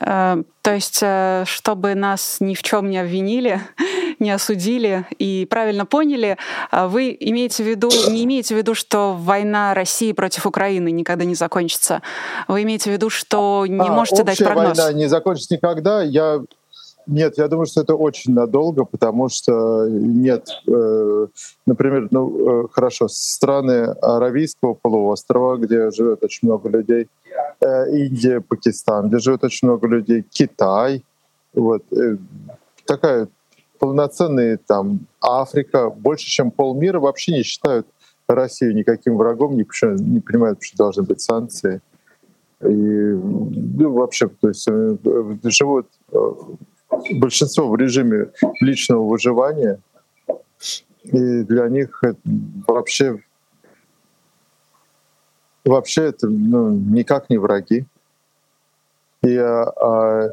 [0.00, 3.60] Э, то есть, э, чтобы нас ни в чем не обвинили,
[4.18, 6.36] не осудили и правильно поняли,
[6.72, 11.24] э, вы имеете в виду, не имеете в виду, что война России против Украины никогда
[11.24, 12.02] не закончится.
[12.48, 14.76] Вы имеете в виду, что не а, можете дать прогноз.
[14.76, 16.02] война не закончится никогда.
[16.02, 16.40] Я
[17.06, 21.26] нет, я думаю, что это очень надолго, потому что нет, э,
[21.64, 27.08] например, ну э, хорошо, страны Аравийского полуострова, где живет очень много людей,
[27.60, 31.04] э, Индия, Пакистан, где живет очень много людей, Китай,
[31.54, 32.16] вот э,
[32.86, 33.28] такая
[33.86, 37.86] полноценная там Африка, больше чем полмира вообще не считают
[38.26, 39.64] Россию никаким врагом, не,
[40.02, 41.80] не понимают, что должны быть санкции.
[42.62, 44.96] И ну, вообще, то есть э,
[45.44, 46.18] живут э,
[47.12, 49.78] большинство в режиме личного выживания,
[51.04, 52.18] и для них это
[52.66, 53.22] вообще
[55.64, 57.86] вообще это ну, никак не враги.
[59.22, 60.30] И а,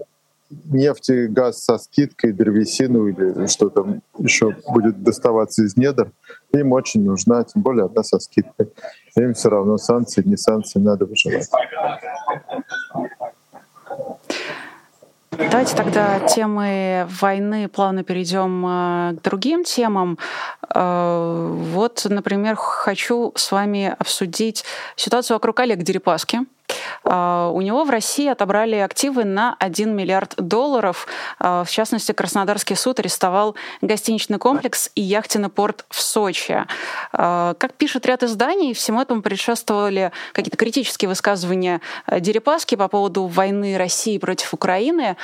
[0.66, 6.12] нефть и газ со скидкой, древесину или что там еще будет доставаться из недр,
[6.54, 8.70] им очень нужна, тем более одна со скидкой.
[9.16, 11.50] Им все равно санкции, не санкции, надо выживать.
[15.38, 20.20] Давайте тогда темы войны плавно перейдем э, к другим темам.
[20.74, 24.63] Э, вот, например, хочу с вами обсудить
[24.96, 26.42] ситуацию вокруг Олега Дерипаски.
[27.04, 31.08] А, у него в России отобрали активы на 1 миллиард долларов.
[31.39, 36.65] А, в частности, Краснодарский суд арестовал гостиничный комплекс и яхтенный порт в Сочи.
[37.12, 43.78] А, как пишет ряд изданий, всему этому предшествовали какие-то критические высказывания Дерипаски по поводу войны
[43.78, 45.17] России против Украины.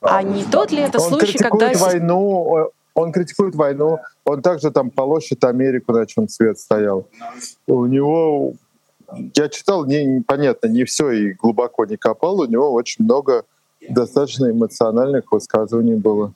[0.00, 1.72] А не тот ли это он случай, когда...
[1.74, 7.06] войну, он критикует войну, он также там полощет Америку, на чем свет стоял.
[7.66, 8.54] У него
[9.34, 12.40] я читал, не, непонятно, не все и глубоко не копал.
[12.40, 13.44] У него очень много
[13.88, 16.32] достаточно эмоциональных высказываний было.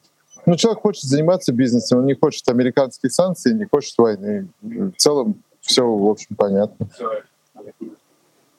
[0.46, 4.48] Ну, человек хочет заниматься бизнесом, он не хочет американских санкций, не хочет войны.
[4.62, 6.88] В целом все, в общем, понятно.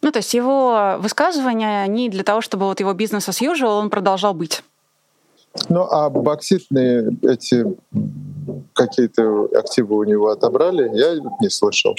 [0.02, 3.90] Ну, то есть его высказывания, они для того, чтобы вот его бизнес as usual, он
[3.90, 4.64] продолжал быть.
[5.70, 7.66] Ну, а бокситные эти
[8.74, 11.96] какие-то активы у него отобрали, я не слышал.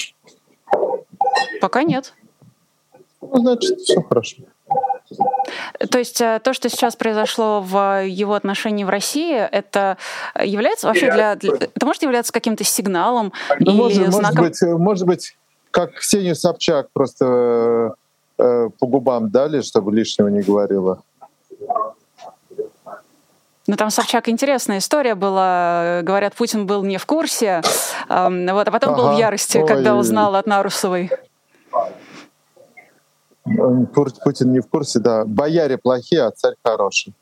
[1.61, 2.13] Пока нет.
[3.21, 4.43] Ну, значит, все хорошо.
[5.91, 9.99] То есть э, то, что сейчас произошло в его отношении в России, это
[10.43, 14.45] является вообще для, это может являться каким-то сигналом ну, или может, знаком?
[14.45, 15.37] Может быть, может быть,
[15.71, 17.95] как Ксению Собчак просто
[18.39, 21.03] э, по губам дали, чтобы лишнего не говорила.
[23.69, 26.01] Ну, там Собчак интересная история была.
[26.03, 27.63] Говорят, Путин был не в курсе,
[28.09, 29.03] вот, а потом ага.
[29.03, 29.67] был в ярости, Ой.
[29.67, 31.11] когда узнал от Нарусовой.
[33.45, 35.25] Путин не в курсе, да.
[35.25, 37.13] Бояре плохие, а царь хороший.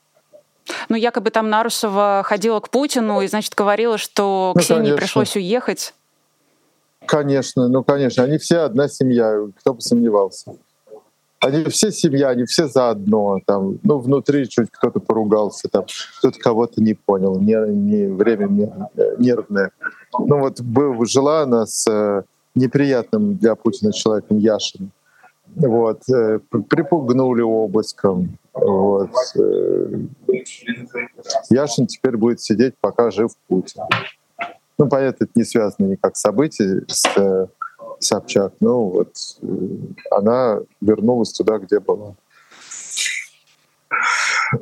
[0.89, 4.97] Ну, якобы там Нарусова ходила к Путину и, значит, говорила, что ну, Ксении конечно.
[4.97, 5.93] пришлось уехать.
[7.05, 8.23] Конечно, ну, конечно.
[8.23, 10.53] Они все одна семья, кто бы сомневался.
[11.39, 13.39] Они все семья, они все заодно.
[13.47, 15.85] Там, ну, внутри чуть кто-то поругался, там,
[16.19, 17.39] кто-то кого-то не понял.
[17.39, 18.71] Не, не, время не,
[19.17, 19.71] нервное.
[20.17, 24.91] Ну вот был, жила она с э, неприятным для Путина человеком Яшиным.
[25.55, 28.37] Вот, э, припугнули обыском.
[28.53, 29.11] Вот.
[29.35, 29.99] Э,
[31.49, 33.83] Яшин теперь будет сидеть, пока жив Путин.
[34.77, 37.49] Ну, понятно, это не связано никак с событиями с
[37.99, 38.53] Собчак.
[38.59, 39.47] Ну вот э,
[40.09, 42.15] она вернулась туда, где была.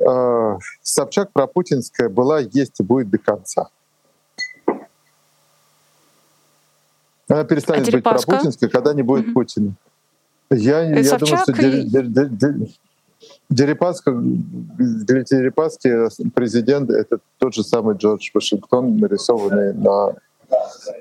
[0.06, 3.70] А, Собчак пропутинская была, есть и будет до конца.
[7.28, 9.32] Она перестанет а быть пропутинской, когда не будет.
[9.32, 9.74] Путина.
[10.50, 11.84] Я, я думаю, что и...
[13.50, 20.14] Дерипаска, для Дерипаски президент— это тот же самый Джордж Вашингтон, нарисованный на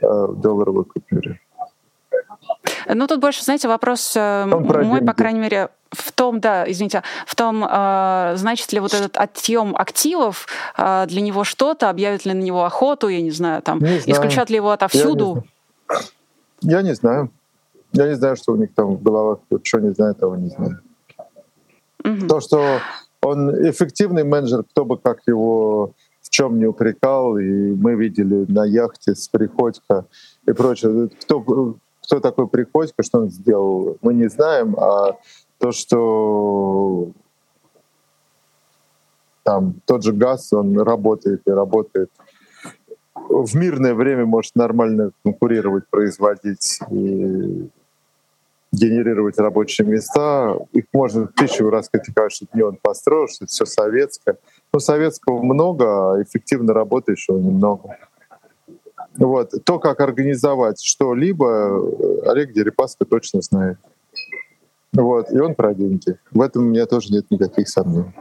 [0.01, 1.39] э, долларовой купюре.
[2.87, 7.35] Ну, тут больше, знаете, вопрос э, мой, по крайней мере, в том, да, извините, в
[7.35, 12.41] том, э, значит ли вот этот отъем активов э, для него что-то, объявят ли на
[12.41, 14.03] него охоту, я не знаю, там, не знаю.
[14.07, 15.43] исключат ли его отовсюду?
[15.87, 16.11] Я не, знаю.
[16.61, 17.31] Я не знаю,
[17.93, 20.79] что у них там в головах, что не знаю, того не знаю.
[22.03, 22.27] Угу.
[22.27, 22.79] То, что
[23.21, 28.63] он эффективный менеджер, кто бы как его в чем не упрекал, и мы видели на
[28.65, 30.05] яхте с Приходько
[30.47, 31.09] и прочее.
[31.21, 35.17] Кто, кто такой Приходько, что он сделал, мы не знаем, а
[35.57, 37.11] то, что
[39.43, 42.11] там тот же газ, он работает и работает.
[43.15, 47.69] В мирное время может нормально конкурировать, производить и
[48.71, 50.55] генерировать рабочие места.
[50.73, 54.37] Их можно тысячу раз критиковать, что не он построил, что это все советское.
[54.71, 57.97] Но советского много, а эффективно работающего немного.
[59.17, 59.51] Вот.
[59.65, 63.77] То, как организовать что-либо, э, Олег Дерипаска точно знает.
[64.93, 65.31] Вот.
[65.31, 66.17] И он про деньги.
[66.31, 68.13] В этом у меня тоже нет никаких сомнений.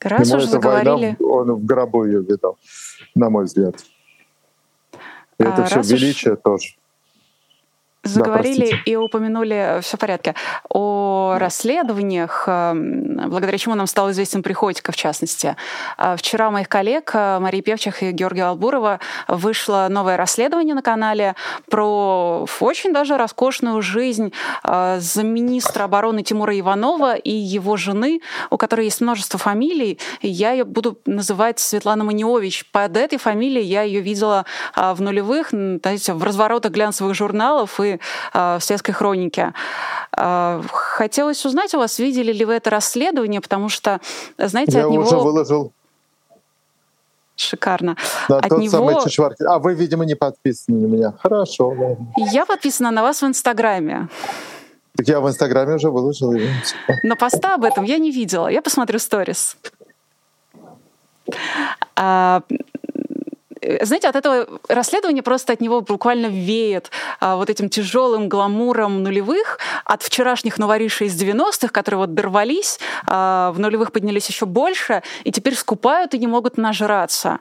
[0.00, 0.90] Раз Ему уж заговорили...
[0.90, 2.58] война, он в гробу ее видал,
[3.14, 3.76] на мой взгляд.
[5.38, 6.40] И а, это все величие уж...
[6.42, 6.74] тоже
[8.04, 10.34] заговорили да, и упомянули, все в порядке,
[10.68, 15.56] о расследованиях, эм, благодаря чему нам стал известен Приходько, в частности.
[15.96, 21.34] А вчера моих коллег э, Марии Певчих и Георгия Албурова вышло новое расследование на канале
[21.70, 24.32] про очень даже роскошную жизнь
[24.64, 29.98] э, замминистра обороны Тимура Иванова и его жены, у которой есть множество фамилий.
[30.20, 32.66] Я ее буду называть Светлана Маниович.
[32.70, 34.44] Под этой фамилией я ее видела
[34.76, 37.93] э, в нулевых, знаете, в разворотах глянцевых журналов и
[38.32, 39.52] э, в светской хронике.
[40.16, 44.00] Э, хотелось узнать у вас, видели ли вы это расследование, потому что,
[44.38, 45.02] знаете, Я от него...
[45.04, 45.72] уже выложил.
[47.36, 47.96] Шикарно.
[48.28, 48.70] Да, От тот него...
[48.70, 49.42] самый Чичварки.
[49.42, 51.12] А вы, видимо, не подписаны на меня.
[51.18, 51.74] Хорошо.
[52.16, 54.08] Я подписана на вас в Инстаграме.
[54.96, 56.32] Так я в Инстаграме уже выложил.
[57.02, 58.46] Но поста об этом я не видела.
[58.46, 59.56] Я посмотрю сторис.
[61.96, 62.42] А,
[63.82, 69.58] знаете, от этого расследования просто от него буквально веет а, вот этим тяжелым гламуром нулевых,
[69.84, 75.32] от вчерашних новоришей из 90-х, которые вот дорвались, а, в нулевых поднялись еще больше, и
[75.32, 77.40] теперь скупают и не могут нажраться.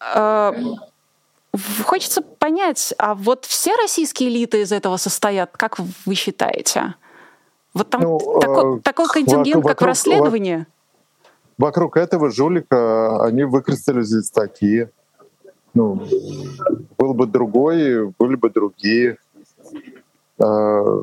[0.00, 0.54] А,
[1.84, 6.94] хочется понять, а вот все российские элиты из этого состоят, как вы считаете?
[7.74, 10.66] Вот там ну, такой, э, такой контингент, вокруг, как в расследовании?
[11.58, 14.90] Вокруг этого жулика они выкристаллизуются такие
[15.74, 16.02] ну,
[16.96, 19.18] был бы другой, были бы другие.
[20.40, 21.02] А,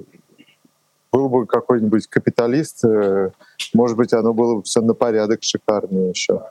[1.11, 3.31] был бы какой-нибудь капиталист, э,
[3.73, 6.41] может быть, оно было бы все на порядок шикарнее еще.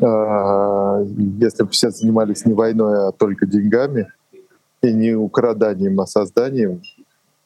[0.00, 1.02] А,
[1.38, 4.10] если бы все занимались не войной, а только деньгами
[4.80, 6.82] и не украданием, а созданием,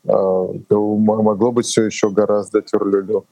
[0.07, 3.24] а, то могло быть все еще гораздо тюрлюлю.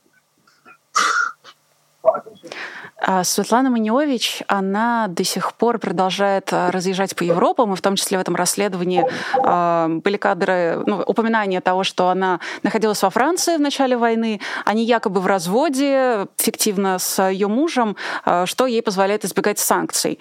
[3.03, 7.97] А Светлана Маньович, она до сих пор продолжает а, разъезжать по Европам, и в том
[7.97, 9.05] числе в этом расследовании
[9.37, 14.85] а, были кадры, ну, упоминания того, что она находилась во Франции в начале войны, они
[14.85, 17.97] якобы в разводе фиктивно с ее мужем,
[18.45, 20.19] что ей позволяет избегать санкций.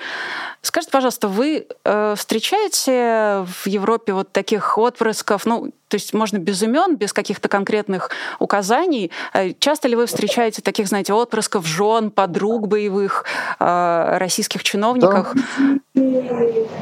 [0.61, 6.61] Скажите, пожалуйста, вы э, встречаете в Европе вот таких отпрысков, ну, то есть можно без
[6.61, 9.11] имен, без каких-то конкретных указаний.
[9.33, 13.25] Э, часто ли вы встречаете таких, знаете, отпрысков, жен, подруг боевых,
[13.59, 15.33] э, российских чиновников?
[15.33, 16.01] Да.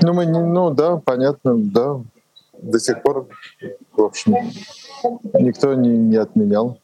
[0.02, 2.00] Ну, мы не, ну да, понятно, да.
[2.62, 3.28] До сих пор,
[3.94, 4.36] в общем,
[5.40, 6.78] никто не, не отменял.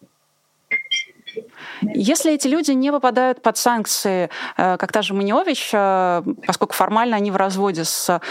[1.82, 7.18] Если эти люди не попадают под санкции, э, как та же Маньович, э, поскольку формально
[7.18, 8.22] они в разводе с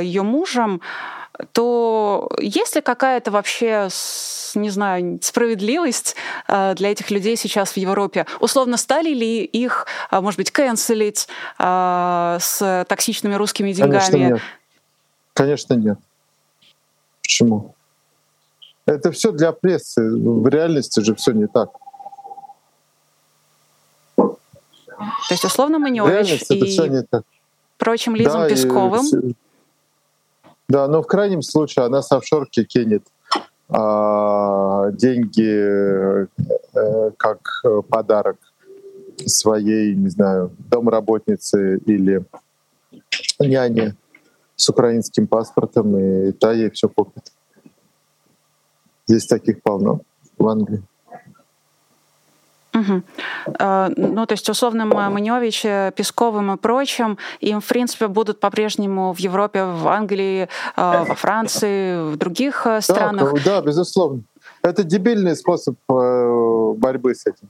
[0.00, 0.80] ее мужем,
[1.52, 3.88] то есть ли какая-то вообще,
[4.54, 6.16] не знаю, справедливость
[6.48, 8.26] для этих людей сейчас в Европе?
[8.40, 11.28] Условно, стали ли их, может быть, канцелить
[11.58, 13.98] с токсичными русскими деньгами?
[14.00, 14.40] Конечно нет.
[15.32, 15.98] Конечно нет.
[17.22, 17.74] Почему?
[18.86, 20.02] Это все для прессы.
[20.02, 21.70] В реальности же все не так.
[24.16, 24.36] То
[25.30, 27.00] есть, условно, Маневич и
[27.78, 29.04] прочим Лизом да, Песковым.
[29.06, 29.34] И,
[30.74, 33.04] да, но в крайнем случае она с офшорки кинет
[33.68, 36.26] а, деньги
[36.74, 38.38] э, как подарок
[39.24, 42.24] своей, не знаю, домработнице или
[43.38, 43.94] няне
[44.56, 47.32] с украинским паспортом, и та ей все купит.
[49.06, 50.00] Здесь таких полно
[50.38, 50.82] в Англии.
[52.74, 53.02] Угу.
[53.96, 55.62] Ну, то есть условным Маневич,
[55.94, 62.10] Песковым и прочим, им, в принципе, будут по-прежнему в Европе, в Англии, а, во Франции,
[62.10, 63.32] в других э, странах.
[63.44, 64.22] Да, да, безусловно.
[64.62, 67.48] Это дебильный способ э, борьбы с этим.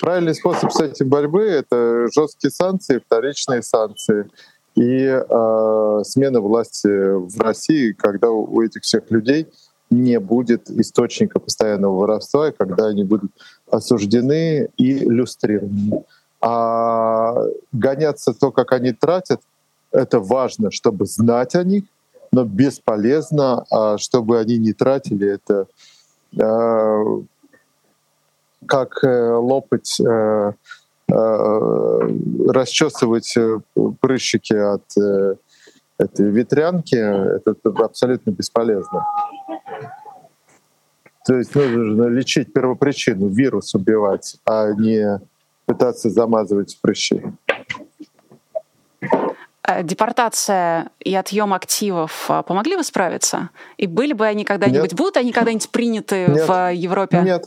[0.00, 4.28] Правильный способ с этим борьбы— это жесткие санкции, вторичные санкции
[4.74, 9.46] и э, смена власти в России, когда у этих всех людей—
[9.90, 13.30] не будет источника постоянного воровства, и когда они будут
[13.70, 16.04] осуждены и иллюстрированы.
[16.40, 17.34] А
[17.72, 19.40] гоняться то, как они тратят,
[19.92, 21.84] это важно, чтобы знать о них,
[22.32, 25.66] но бесполезно, а чтобы они не тратили это
[26.38, 27.04] э,
[28.66, 30.52] как э, лопать, э,
[31.08, 32.10] э,
[32.48, 33.34] расчесывать
[34.00, 34.82] прыщики от
[35.98, 39.06] э, этой ветрянки, это, это абсолютно бесполезно.
[41.26, 45.20] То есть нужно лечить первопричину, вирус убивать, а не
[45.66, 47.22] пытаться замазывать прыщи.
[49.66, 53.50] Э, депортация и отъем активов а, помогли бы справиться?
[53.76, 54.94] И были бы они когда-нибудь, Нет.
[54.94, 56.48] будут они когда-нибудь приняты Нет.
[56.48, 57.20] в Европе?
[57.22, 57.46] Нет.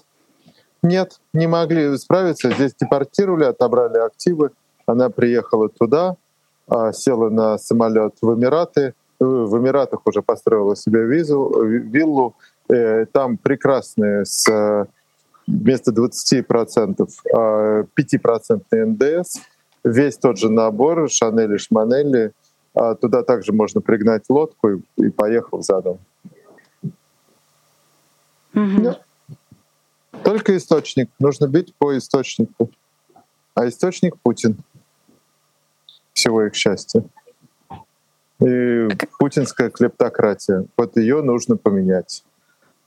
[0.82, 2.52] Нет, не могли справиться.
[2.52, 4.52] Здесь депортировали, отобрали активы.
[4.86, 6.16] Она приехала туда, а,
[6.94, 8.94] села на самолет в Эмираты.
[9.20, 12.36] В Эмиратах уже построила себе визу, виллу,
[13.12, 14.88] там прекрасные с
[15.50, 19.40] вместо 20% 5% НДС,
[19.84, 22.32] весь тот же набор Шанели, Шманели.
[22.76, 25.98] А туда также можно пригнать лодку и, и поехал задом.
[28.54, 28.96] Mm-hmm.
[30.24, 31.10] Только источник.
[31.20, 32.70] Нужно бить по источнику.
[33.56, 34.58] А источник Путин.
[36.20, 37.04] Всего их счастья.
[38.42, 40.66] И путинская клептократия.
[40.78, 42.24] Вот ее нужно поменять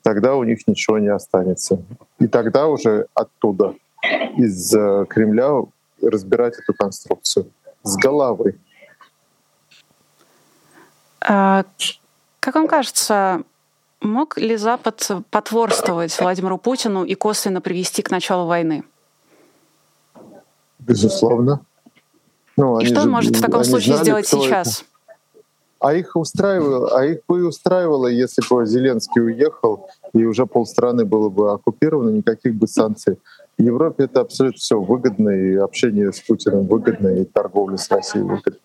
[0.02, 1.82] тогда у них ничего не останется.
[2.18, 3.74] И тогда уже оттуда,
[4.36, 5.62] из э, Кремля,
[6.02, 7.50] разбирать эту конструкцию
[7.82, 8.58] с головы.
[11.20, 11.64] А,
[12.40, 13.42] как вам кажется,
[14.00, 18.82] мог ли Запад потворствовать Владимиру Путину и косвенно привести к началу войны?
[20.80, 21.64] Безусловно.
[22.56, 24.78] Ну, и что он же, может в таком случае знали, сделать сейчас?
[24.78, 24.86] Это.
[25.80, 31.28] А их устраивало, а их бы устраивало, если бы Зеленский уехал, и уже полстраны было
[31.28, 33.18] бы оккупировано, никаких бы санкций.
[33.58, 38.24] В Европе это абсолютно все выгодно, и общение с Путиным выгодно, и торговля с Россией
[38.24, 38.60] выгодно.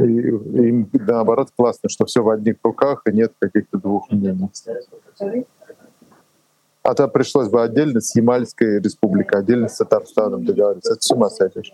[0.00, 4.50] И им, наоборот, классно, что все в одних руках, и нет каких-то двух мнений.
[6.82, 10.92] А то пришлось бы отдельно с Ямальской республикой, отдельно с Татарстаном договариваться.
[10.92, 11.70] Это с ума сойдешь.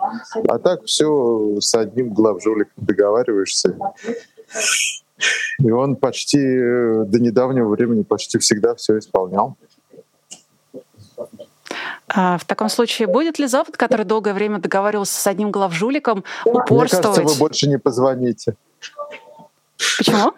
[0.49, 3.77] А так все с одним главжуликом договариваешься.
[5.61, 9.57] И он почти э, до недавнего времени почти всегда все исполнял.
[12.09, 17.05] А в таком случае будет ли Запад, который долгое время договаривался с одним главжуликом, упорствовать?
[17.05, 18.57] Мне кажется, вы больше не позвоните.
[19.99, 20.33] Почему?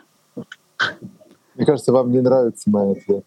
[1.55, 3.25] Мне кажется, вам не нравится мой ответ.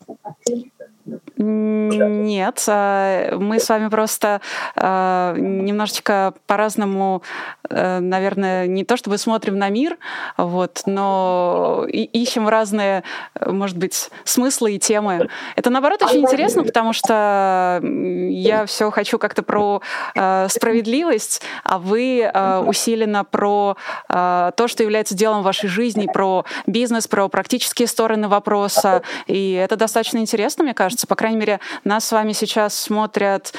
[1.38, 4.42] Нет, а, мы с вами просто
[4.76, 7.24] а, немножечко по-разному,
[7.70, 9.98] э, наверное, не то чтобы смотрим на мир,
[10.38, 13.04] вот, но ищем разные,
[13.46, 15.30] может быть, смыслы и темы.
[15.56, 19.82] Это, наоборот, очень интересно, потому что я все хочу как-то про
[20.16, 27.08] э, справедливость, а вы э, усиленно про то, что является делом вашей жизни, про бизнес,
[27.08, 29.04] про практические стороны вопроса.
[29.28, 33.54] И это достаточно интересно, мне кажется, по крайней мере, нас с вами сейчас смотрят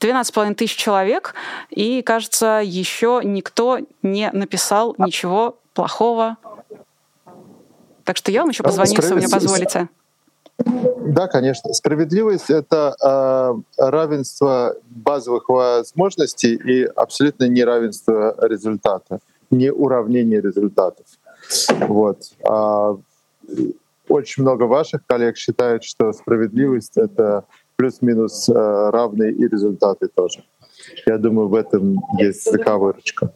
[0.00, 1.34] 12,5 тысяч человек,
[1.70, 6.36] и, кажется, еще никто не написал ничего плохого.
[8.04, 9.88] Так что я вам еще а, позвоню, если вы мне позволите.
[10.58, 11.72] Да, конечно.
[11.74, 19.18] Справедливость— это э, равенство базовых возможностей и абсолютно неравенство результата,
[19.50, 21.06] не уравнение результатов.
[21.88, 22.32] Вот.
[24.08, 27.44] Очень много ваших коллег считают, что справедливость— это
[27.76, 30.44] плюс-минус э, равные и результаты тоже.
[31.06, 33.32] Я думаю, в этом есть заковырочка.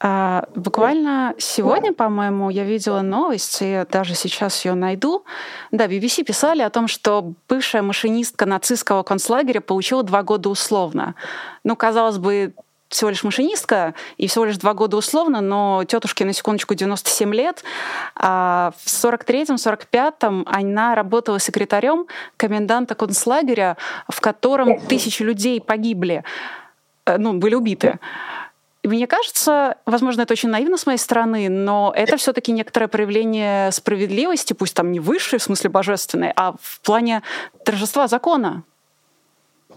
[0.00, 5.24] А, буквально сегодня, по-моему, я видела новость, и даже сейчас ее найду.
[5.72, 11.16] Да, BBC писали о том, что бывшая машинистка нацистского концлагеря получила два года условно.
[11.64, 12.54] Ну, казалось бы,
[12.88, 17.62] всего лишь машинистка и всего лишь два года условно, но тетушке на секундочку 97 лет.
[18.14, 23.76] А в 43-м, 45-м она работала секретарем коменданта концлагеря,
[24.08, 26.24] в котором тысячи людей погибли,
[27.06, 27.98] э, ну, были убиты.
[28.84, 34.52] Мне кажется, возможно, это очень наивно с моей стороны, но это все-таки некоторое проявление справедливости,
[34.52, 37.22] пусть там не высшей, в смысле божественной, а в плане
[37.64, 38.62] торжества закона.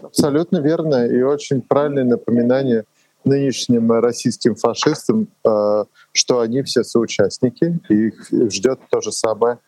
[0.00, 2.84] Абсолютно верно и очень правильное напоминание
[3.24, 9.58] нынешним российским фашистам, э, что они все соучастники, и их ждет то же самое.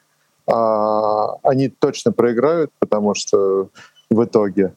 [0.47, 3.71] А, они точно проиграют, потому что
[4.11, 4.75] в итоге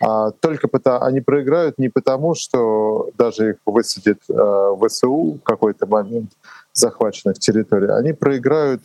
[0.00, 5.86] а только потому, они проиграют не потому, что даже их высадит э, ВСУ в какой-то
[5.86, 6.32] момент
[6.72, 7.88] захваченных территорий.
[7.88, 8.82] Они проиграют,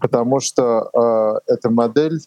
[0.00, 0.90] потому что
[1.46, 2.18] э, эта модель,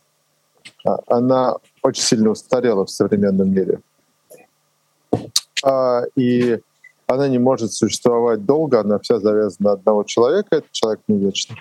[1.07, 3.81] она очень сильно устарела в современном мире.
[5.63, 6.59] А, и
[7.07, 11.57] она не может существовать долго, она вся завязана на одного человека, этот человек не вечный.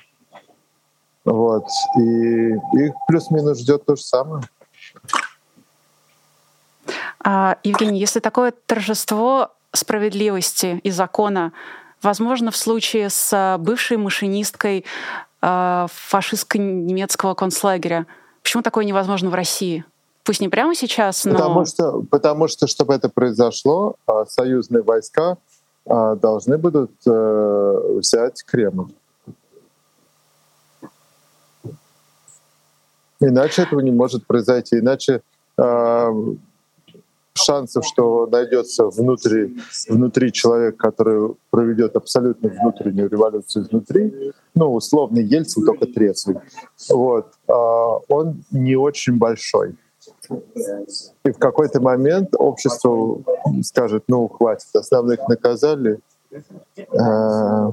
[1.24, 1.64] Вот.
[1.98, 2.53] И
[2.84, 4.42] их плюс-минус ждет то же самое.
[7.24, 11.53] А, Евгений, если такое торжество справедливости и закона
[12.03, 14.84] возможно в случае с бывшей машинисткой
[15.40, 18.07] э, фашистско-немецкого концлагеря,
[18.42, 19.84] почему такое невозможно в России?
[20.25, 21.33] Пусть не прямо сейчас, но...
[21.33, 25.37] Потому что, потому что чтобы это произошло, а, союзные войска
[25.85, 28.93] а, должны будут э, взять Кремль.
[33.18, 34.79] Иначе этого не может произойти.
[34.79, 35.23] Иначе
[35.57, 36.12] э,
[37.35, 39.57] шансов, что найдется внутри,
[39.89, 46.37] внутри человек, который проведет абсолютно внутреннюю революцию изнутри, ну, условный Ельцин, только трезвый,
[46.91, 49.77] вот, он не очень большой.
[51.24, 53.20] И в какой-то момент общество
[53.62, 55.99] скажет, ну, хватит, основных наказали,
[56.30, 57.72] э,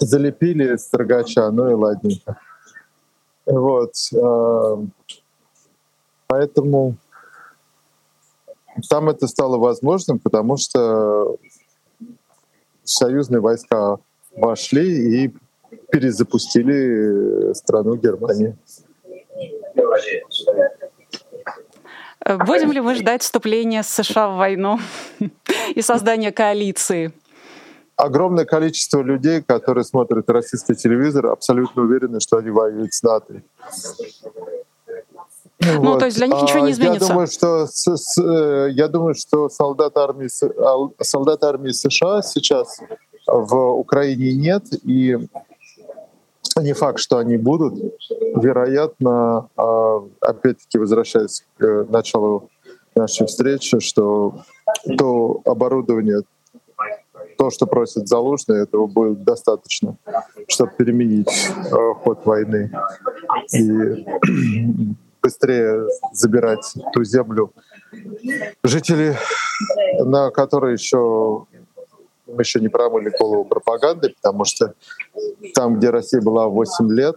[0.00, 2.36] залепили строгача, ну и ладненько.
[3.46, 3.94] Вот.
[4.14, 4.76] Э,
[6.26, 6.96] поэтому
[8.88, 11.36] там это стало возможным, потому что
[12.84, 13.98] союзные войска
[14.36, 15.34] вошли и
[15.90, 18.56] перезапустили страну Германии.
[22.24, 24.78] Э, будем ли мы ждать вступления США в войну
[25.74, 27.12] и создания коалиции?
[27.96, 33.42] Огромное количество людей, которые смотрят российский телевизор, абсолютно уверены, что они воюют с НАТО.
[35.60, 35.98] Ну, вот.
[35.98, 37.04] то есть для них ничего не изменится.
[37.04, 40.28] Я думаю, что, с, с, э, я думаю, что солдат армии,
[41.02, 42.78] солдат армии США сейчас
[43.26, 45.18] в Украине нет, и
[46.56, 47.74] не факт, что они будут.
[48.36, 52.50] Вероятно, а, опять-таки возвращаясь к э, началу
[52.94, 54.42] нашей встречи, что
[54.96, 56.22] то оборудование,
[57.36, 59.96] то, что просит Залужный, этого будет достаточно,
[60.48, 62.70] чтобы переменить э, ход войны
[63.54, 64.06] и
[65.22, 67.52] быстрее забирать ту землю,
[68.62, 69.16] жители,
[70.00, 71.46] на которой еще
[72.28, 74.74] мы еще не промыли голову пропаганды, потому что
[75.58, 77.16] там, где Россия была 8 лет,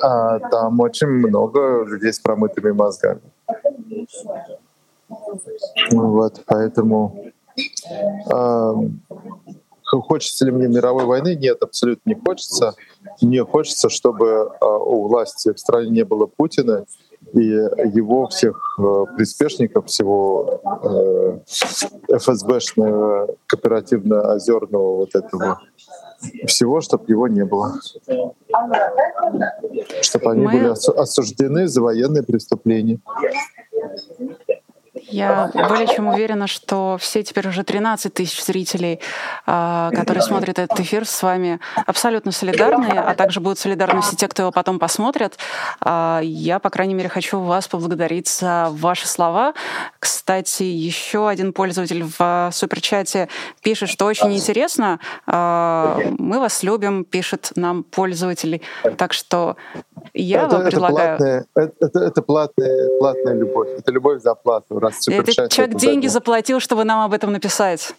[0.00, 3.20] а там очень много людей с промытыми мозгами.
[5.90, 7.32] Вот, поэтому
[8.30, 8.74] э,
[9.90, 11.34] хочется ли мне мировой войны?
[11.34, 12.74] Нет, абсолютно не хочется.
[13.20, 16.84] мне хочется, чтобы у власти в стране не было Путина,
[17.32, 21.38] и его всех э, приспешников, всего э,
[22.18, 25.60] ФСБшного кооперативно-озерного вот этого
[26.46, 27.80] всего, чтобы его не было.
[30.00, 30.52] Чтобы они Мы...
[30.52, 33.00] были осуждены за военные преступления.
[35.08, 39.00] Я более чем уверена, что все теперь уже 13 тысяч зрителей,
[39.46, 44.28] а, которые смотрят этот эфир, с вами абсолютно солидарны, а также будут солидарны все те,
[44.28, 45.38] кто его потом посмотрят.
[45.80, 49.54] А, я, по крайней мере, хочу вас поблагодарить за ваши слова.
[49.98, 53.28] Кстати, еще один пользователь в суперчате
[53.62, 55.00] пишет, что очень интересно.
[55.26, 58.62] А, мы вас любим, пишет нам пользователь.
[58.96, 59.56] Так что
[60.14, 61.14] я это, вам предлагаю...
[61.16, 63.68] Это, платная, это, это платная, платная любовь.
[63.78, 64.78] Это любовь за плату.
[64.92, 67.94] Раз это человек деньги заплатил, чтобы нам об этом написать.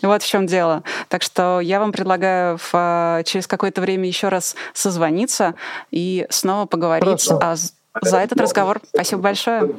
[0.00, 0.82] Вот в чем дело.
[1.08, 5.54] Так что я вам предлагаю в, а, через какое-то время еще раз созвониться
[5.90, 7.26] и снова поговорить.
[7.26, 7.38] Хорошо.
[7.40, 7.56] А
[8.00, 9.74] за этот разговор спасибо большое.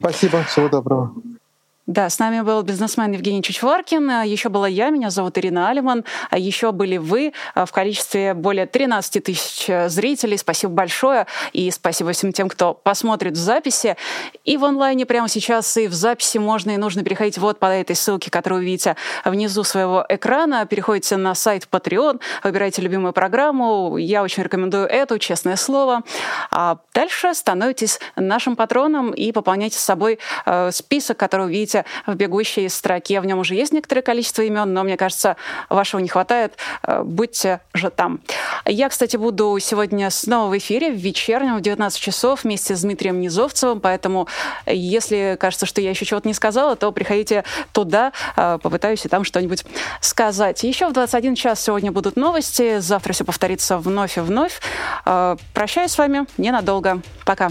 [0.00, 1.12] Спасибо, всего доброго.
[1.88, 6.36] Да, с нами был бизнесмен Евгений Чучваркин, еще была я, меня зовут Ирина Алиман, а
[6.36, 10.36] еще были вы а, в количестве более 13 тысяч э, зрителей.
[10.36, 13.96] Спасибо большое и спасибо всем тем, кто посмотрит в записи.
[14.44, 17.96] И в онлайне прямо сейчас, и в записи можно и нужно переходить вот по этой
[17.96, 20.66] ссылке, которую вы видите внизу своего экрана.
[20.66, 23.96] Переходите на сайт Patreon, выбирайте любимую программу.
[23.96, 26.02] Я очень рекомендую эту, честное слово.
[26.50, 32.14] А дальше становитесь нашим патроном и пополняйте с собой э, список, который вы видите в
[32.14, 33.20] бегущей строке.
[33.20, 35.36] В нем уже есть некоторое количество имен, но мне кажется,
[35.68, 36.54] вашего не хватает.
[36.82, 38.20] Э, будьте же там.
[38.64, 43.20] Я, кстати, буду сегодня снова в эфире в вечернем в 19 часов вместе с Дмитрием
[43.20, 44.28] Низовцевым, поэтому
[44.66, 49.24] если кажется, что я еще чего-то не сказала, то приходите туда, э, попытаюсь и там
[49.24, 49.64] что-нибудь
[50.00, 50.62] сказать.
[50.64, 54.60] Еще в 21 час сегодня будут новости, завтра все повторится вновь и вновь.
[55.04, 57.00] Э, прощаюсь с вами ненадолго.
[57.24, 57.50] Пока.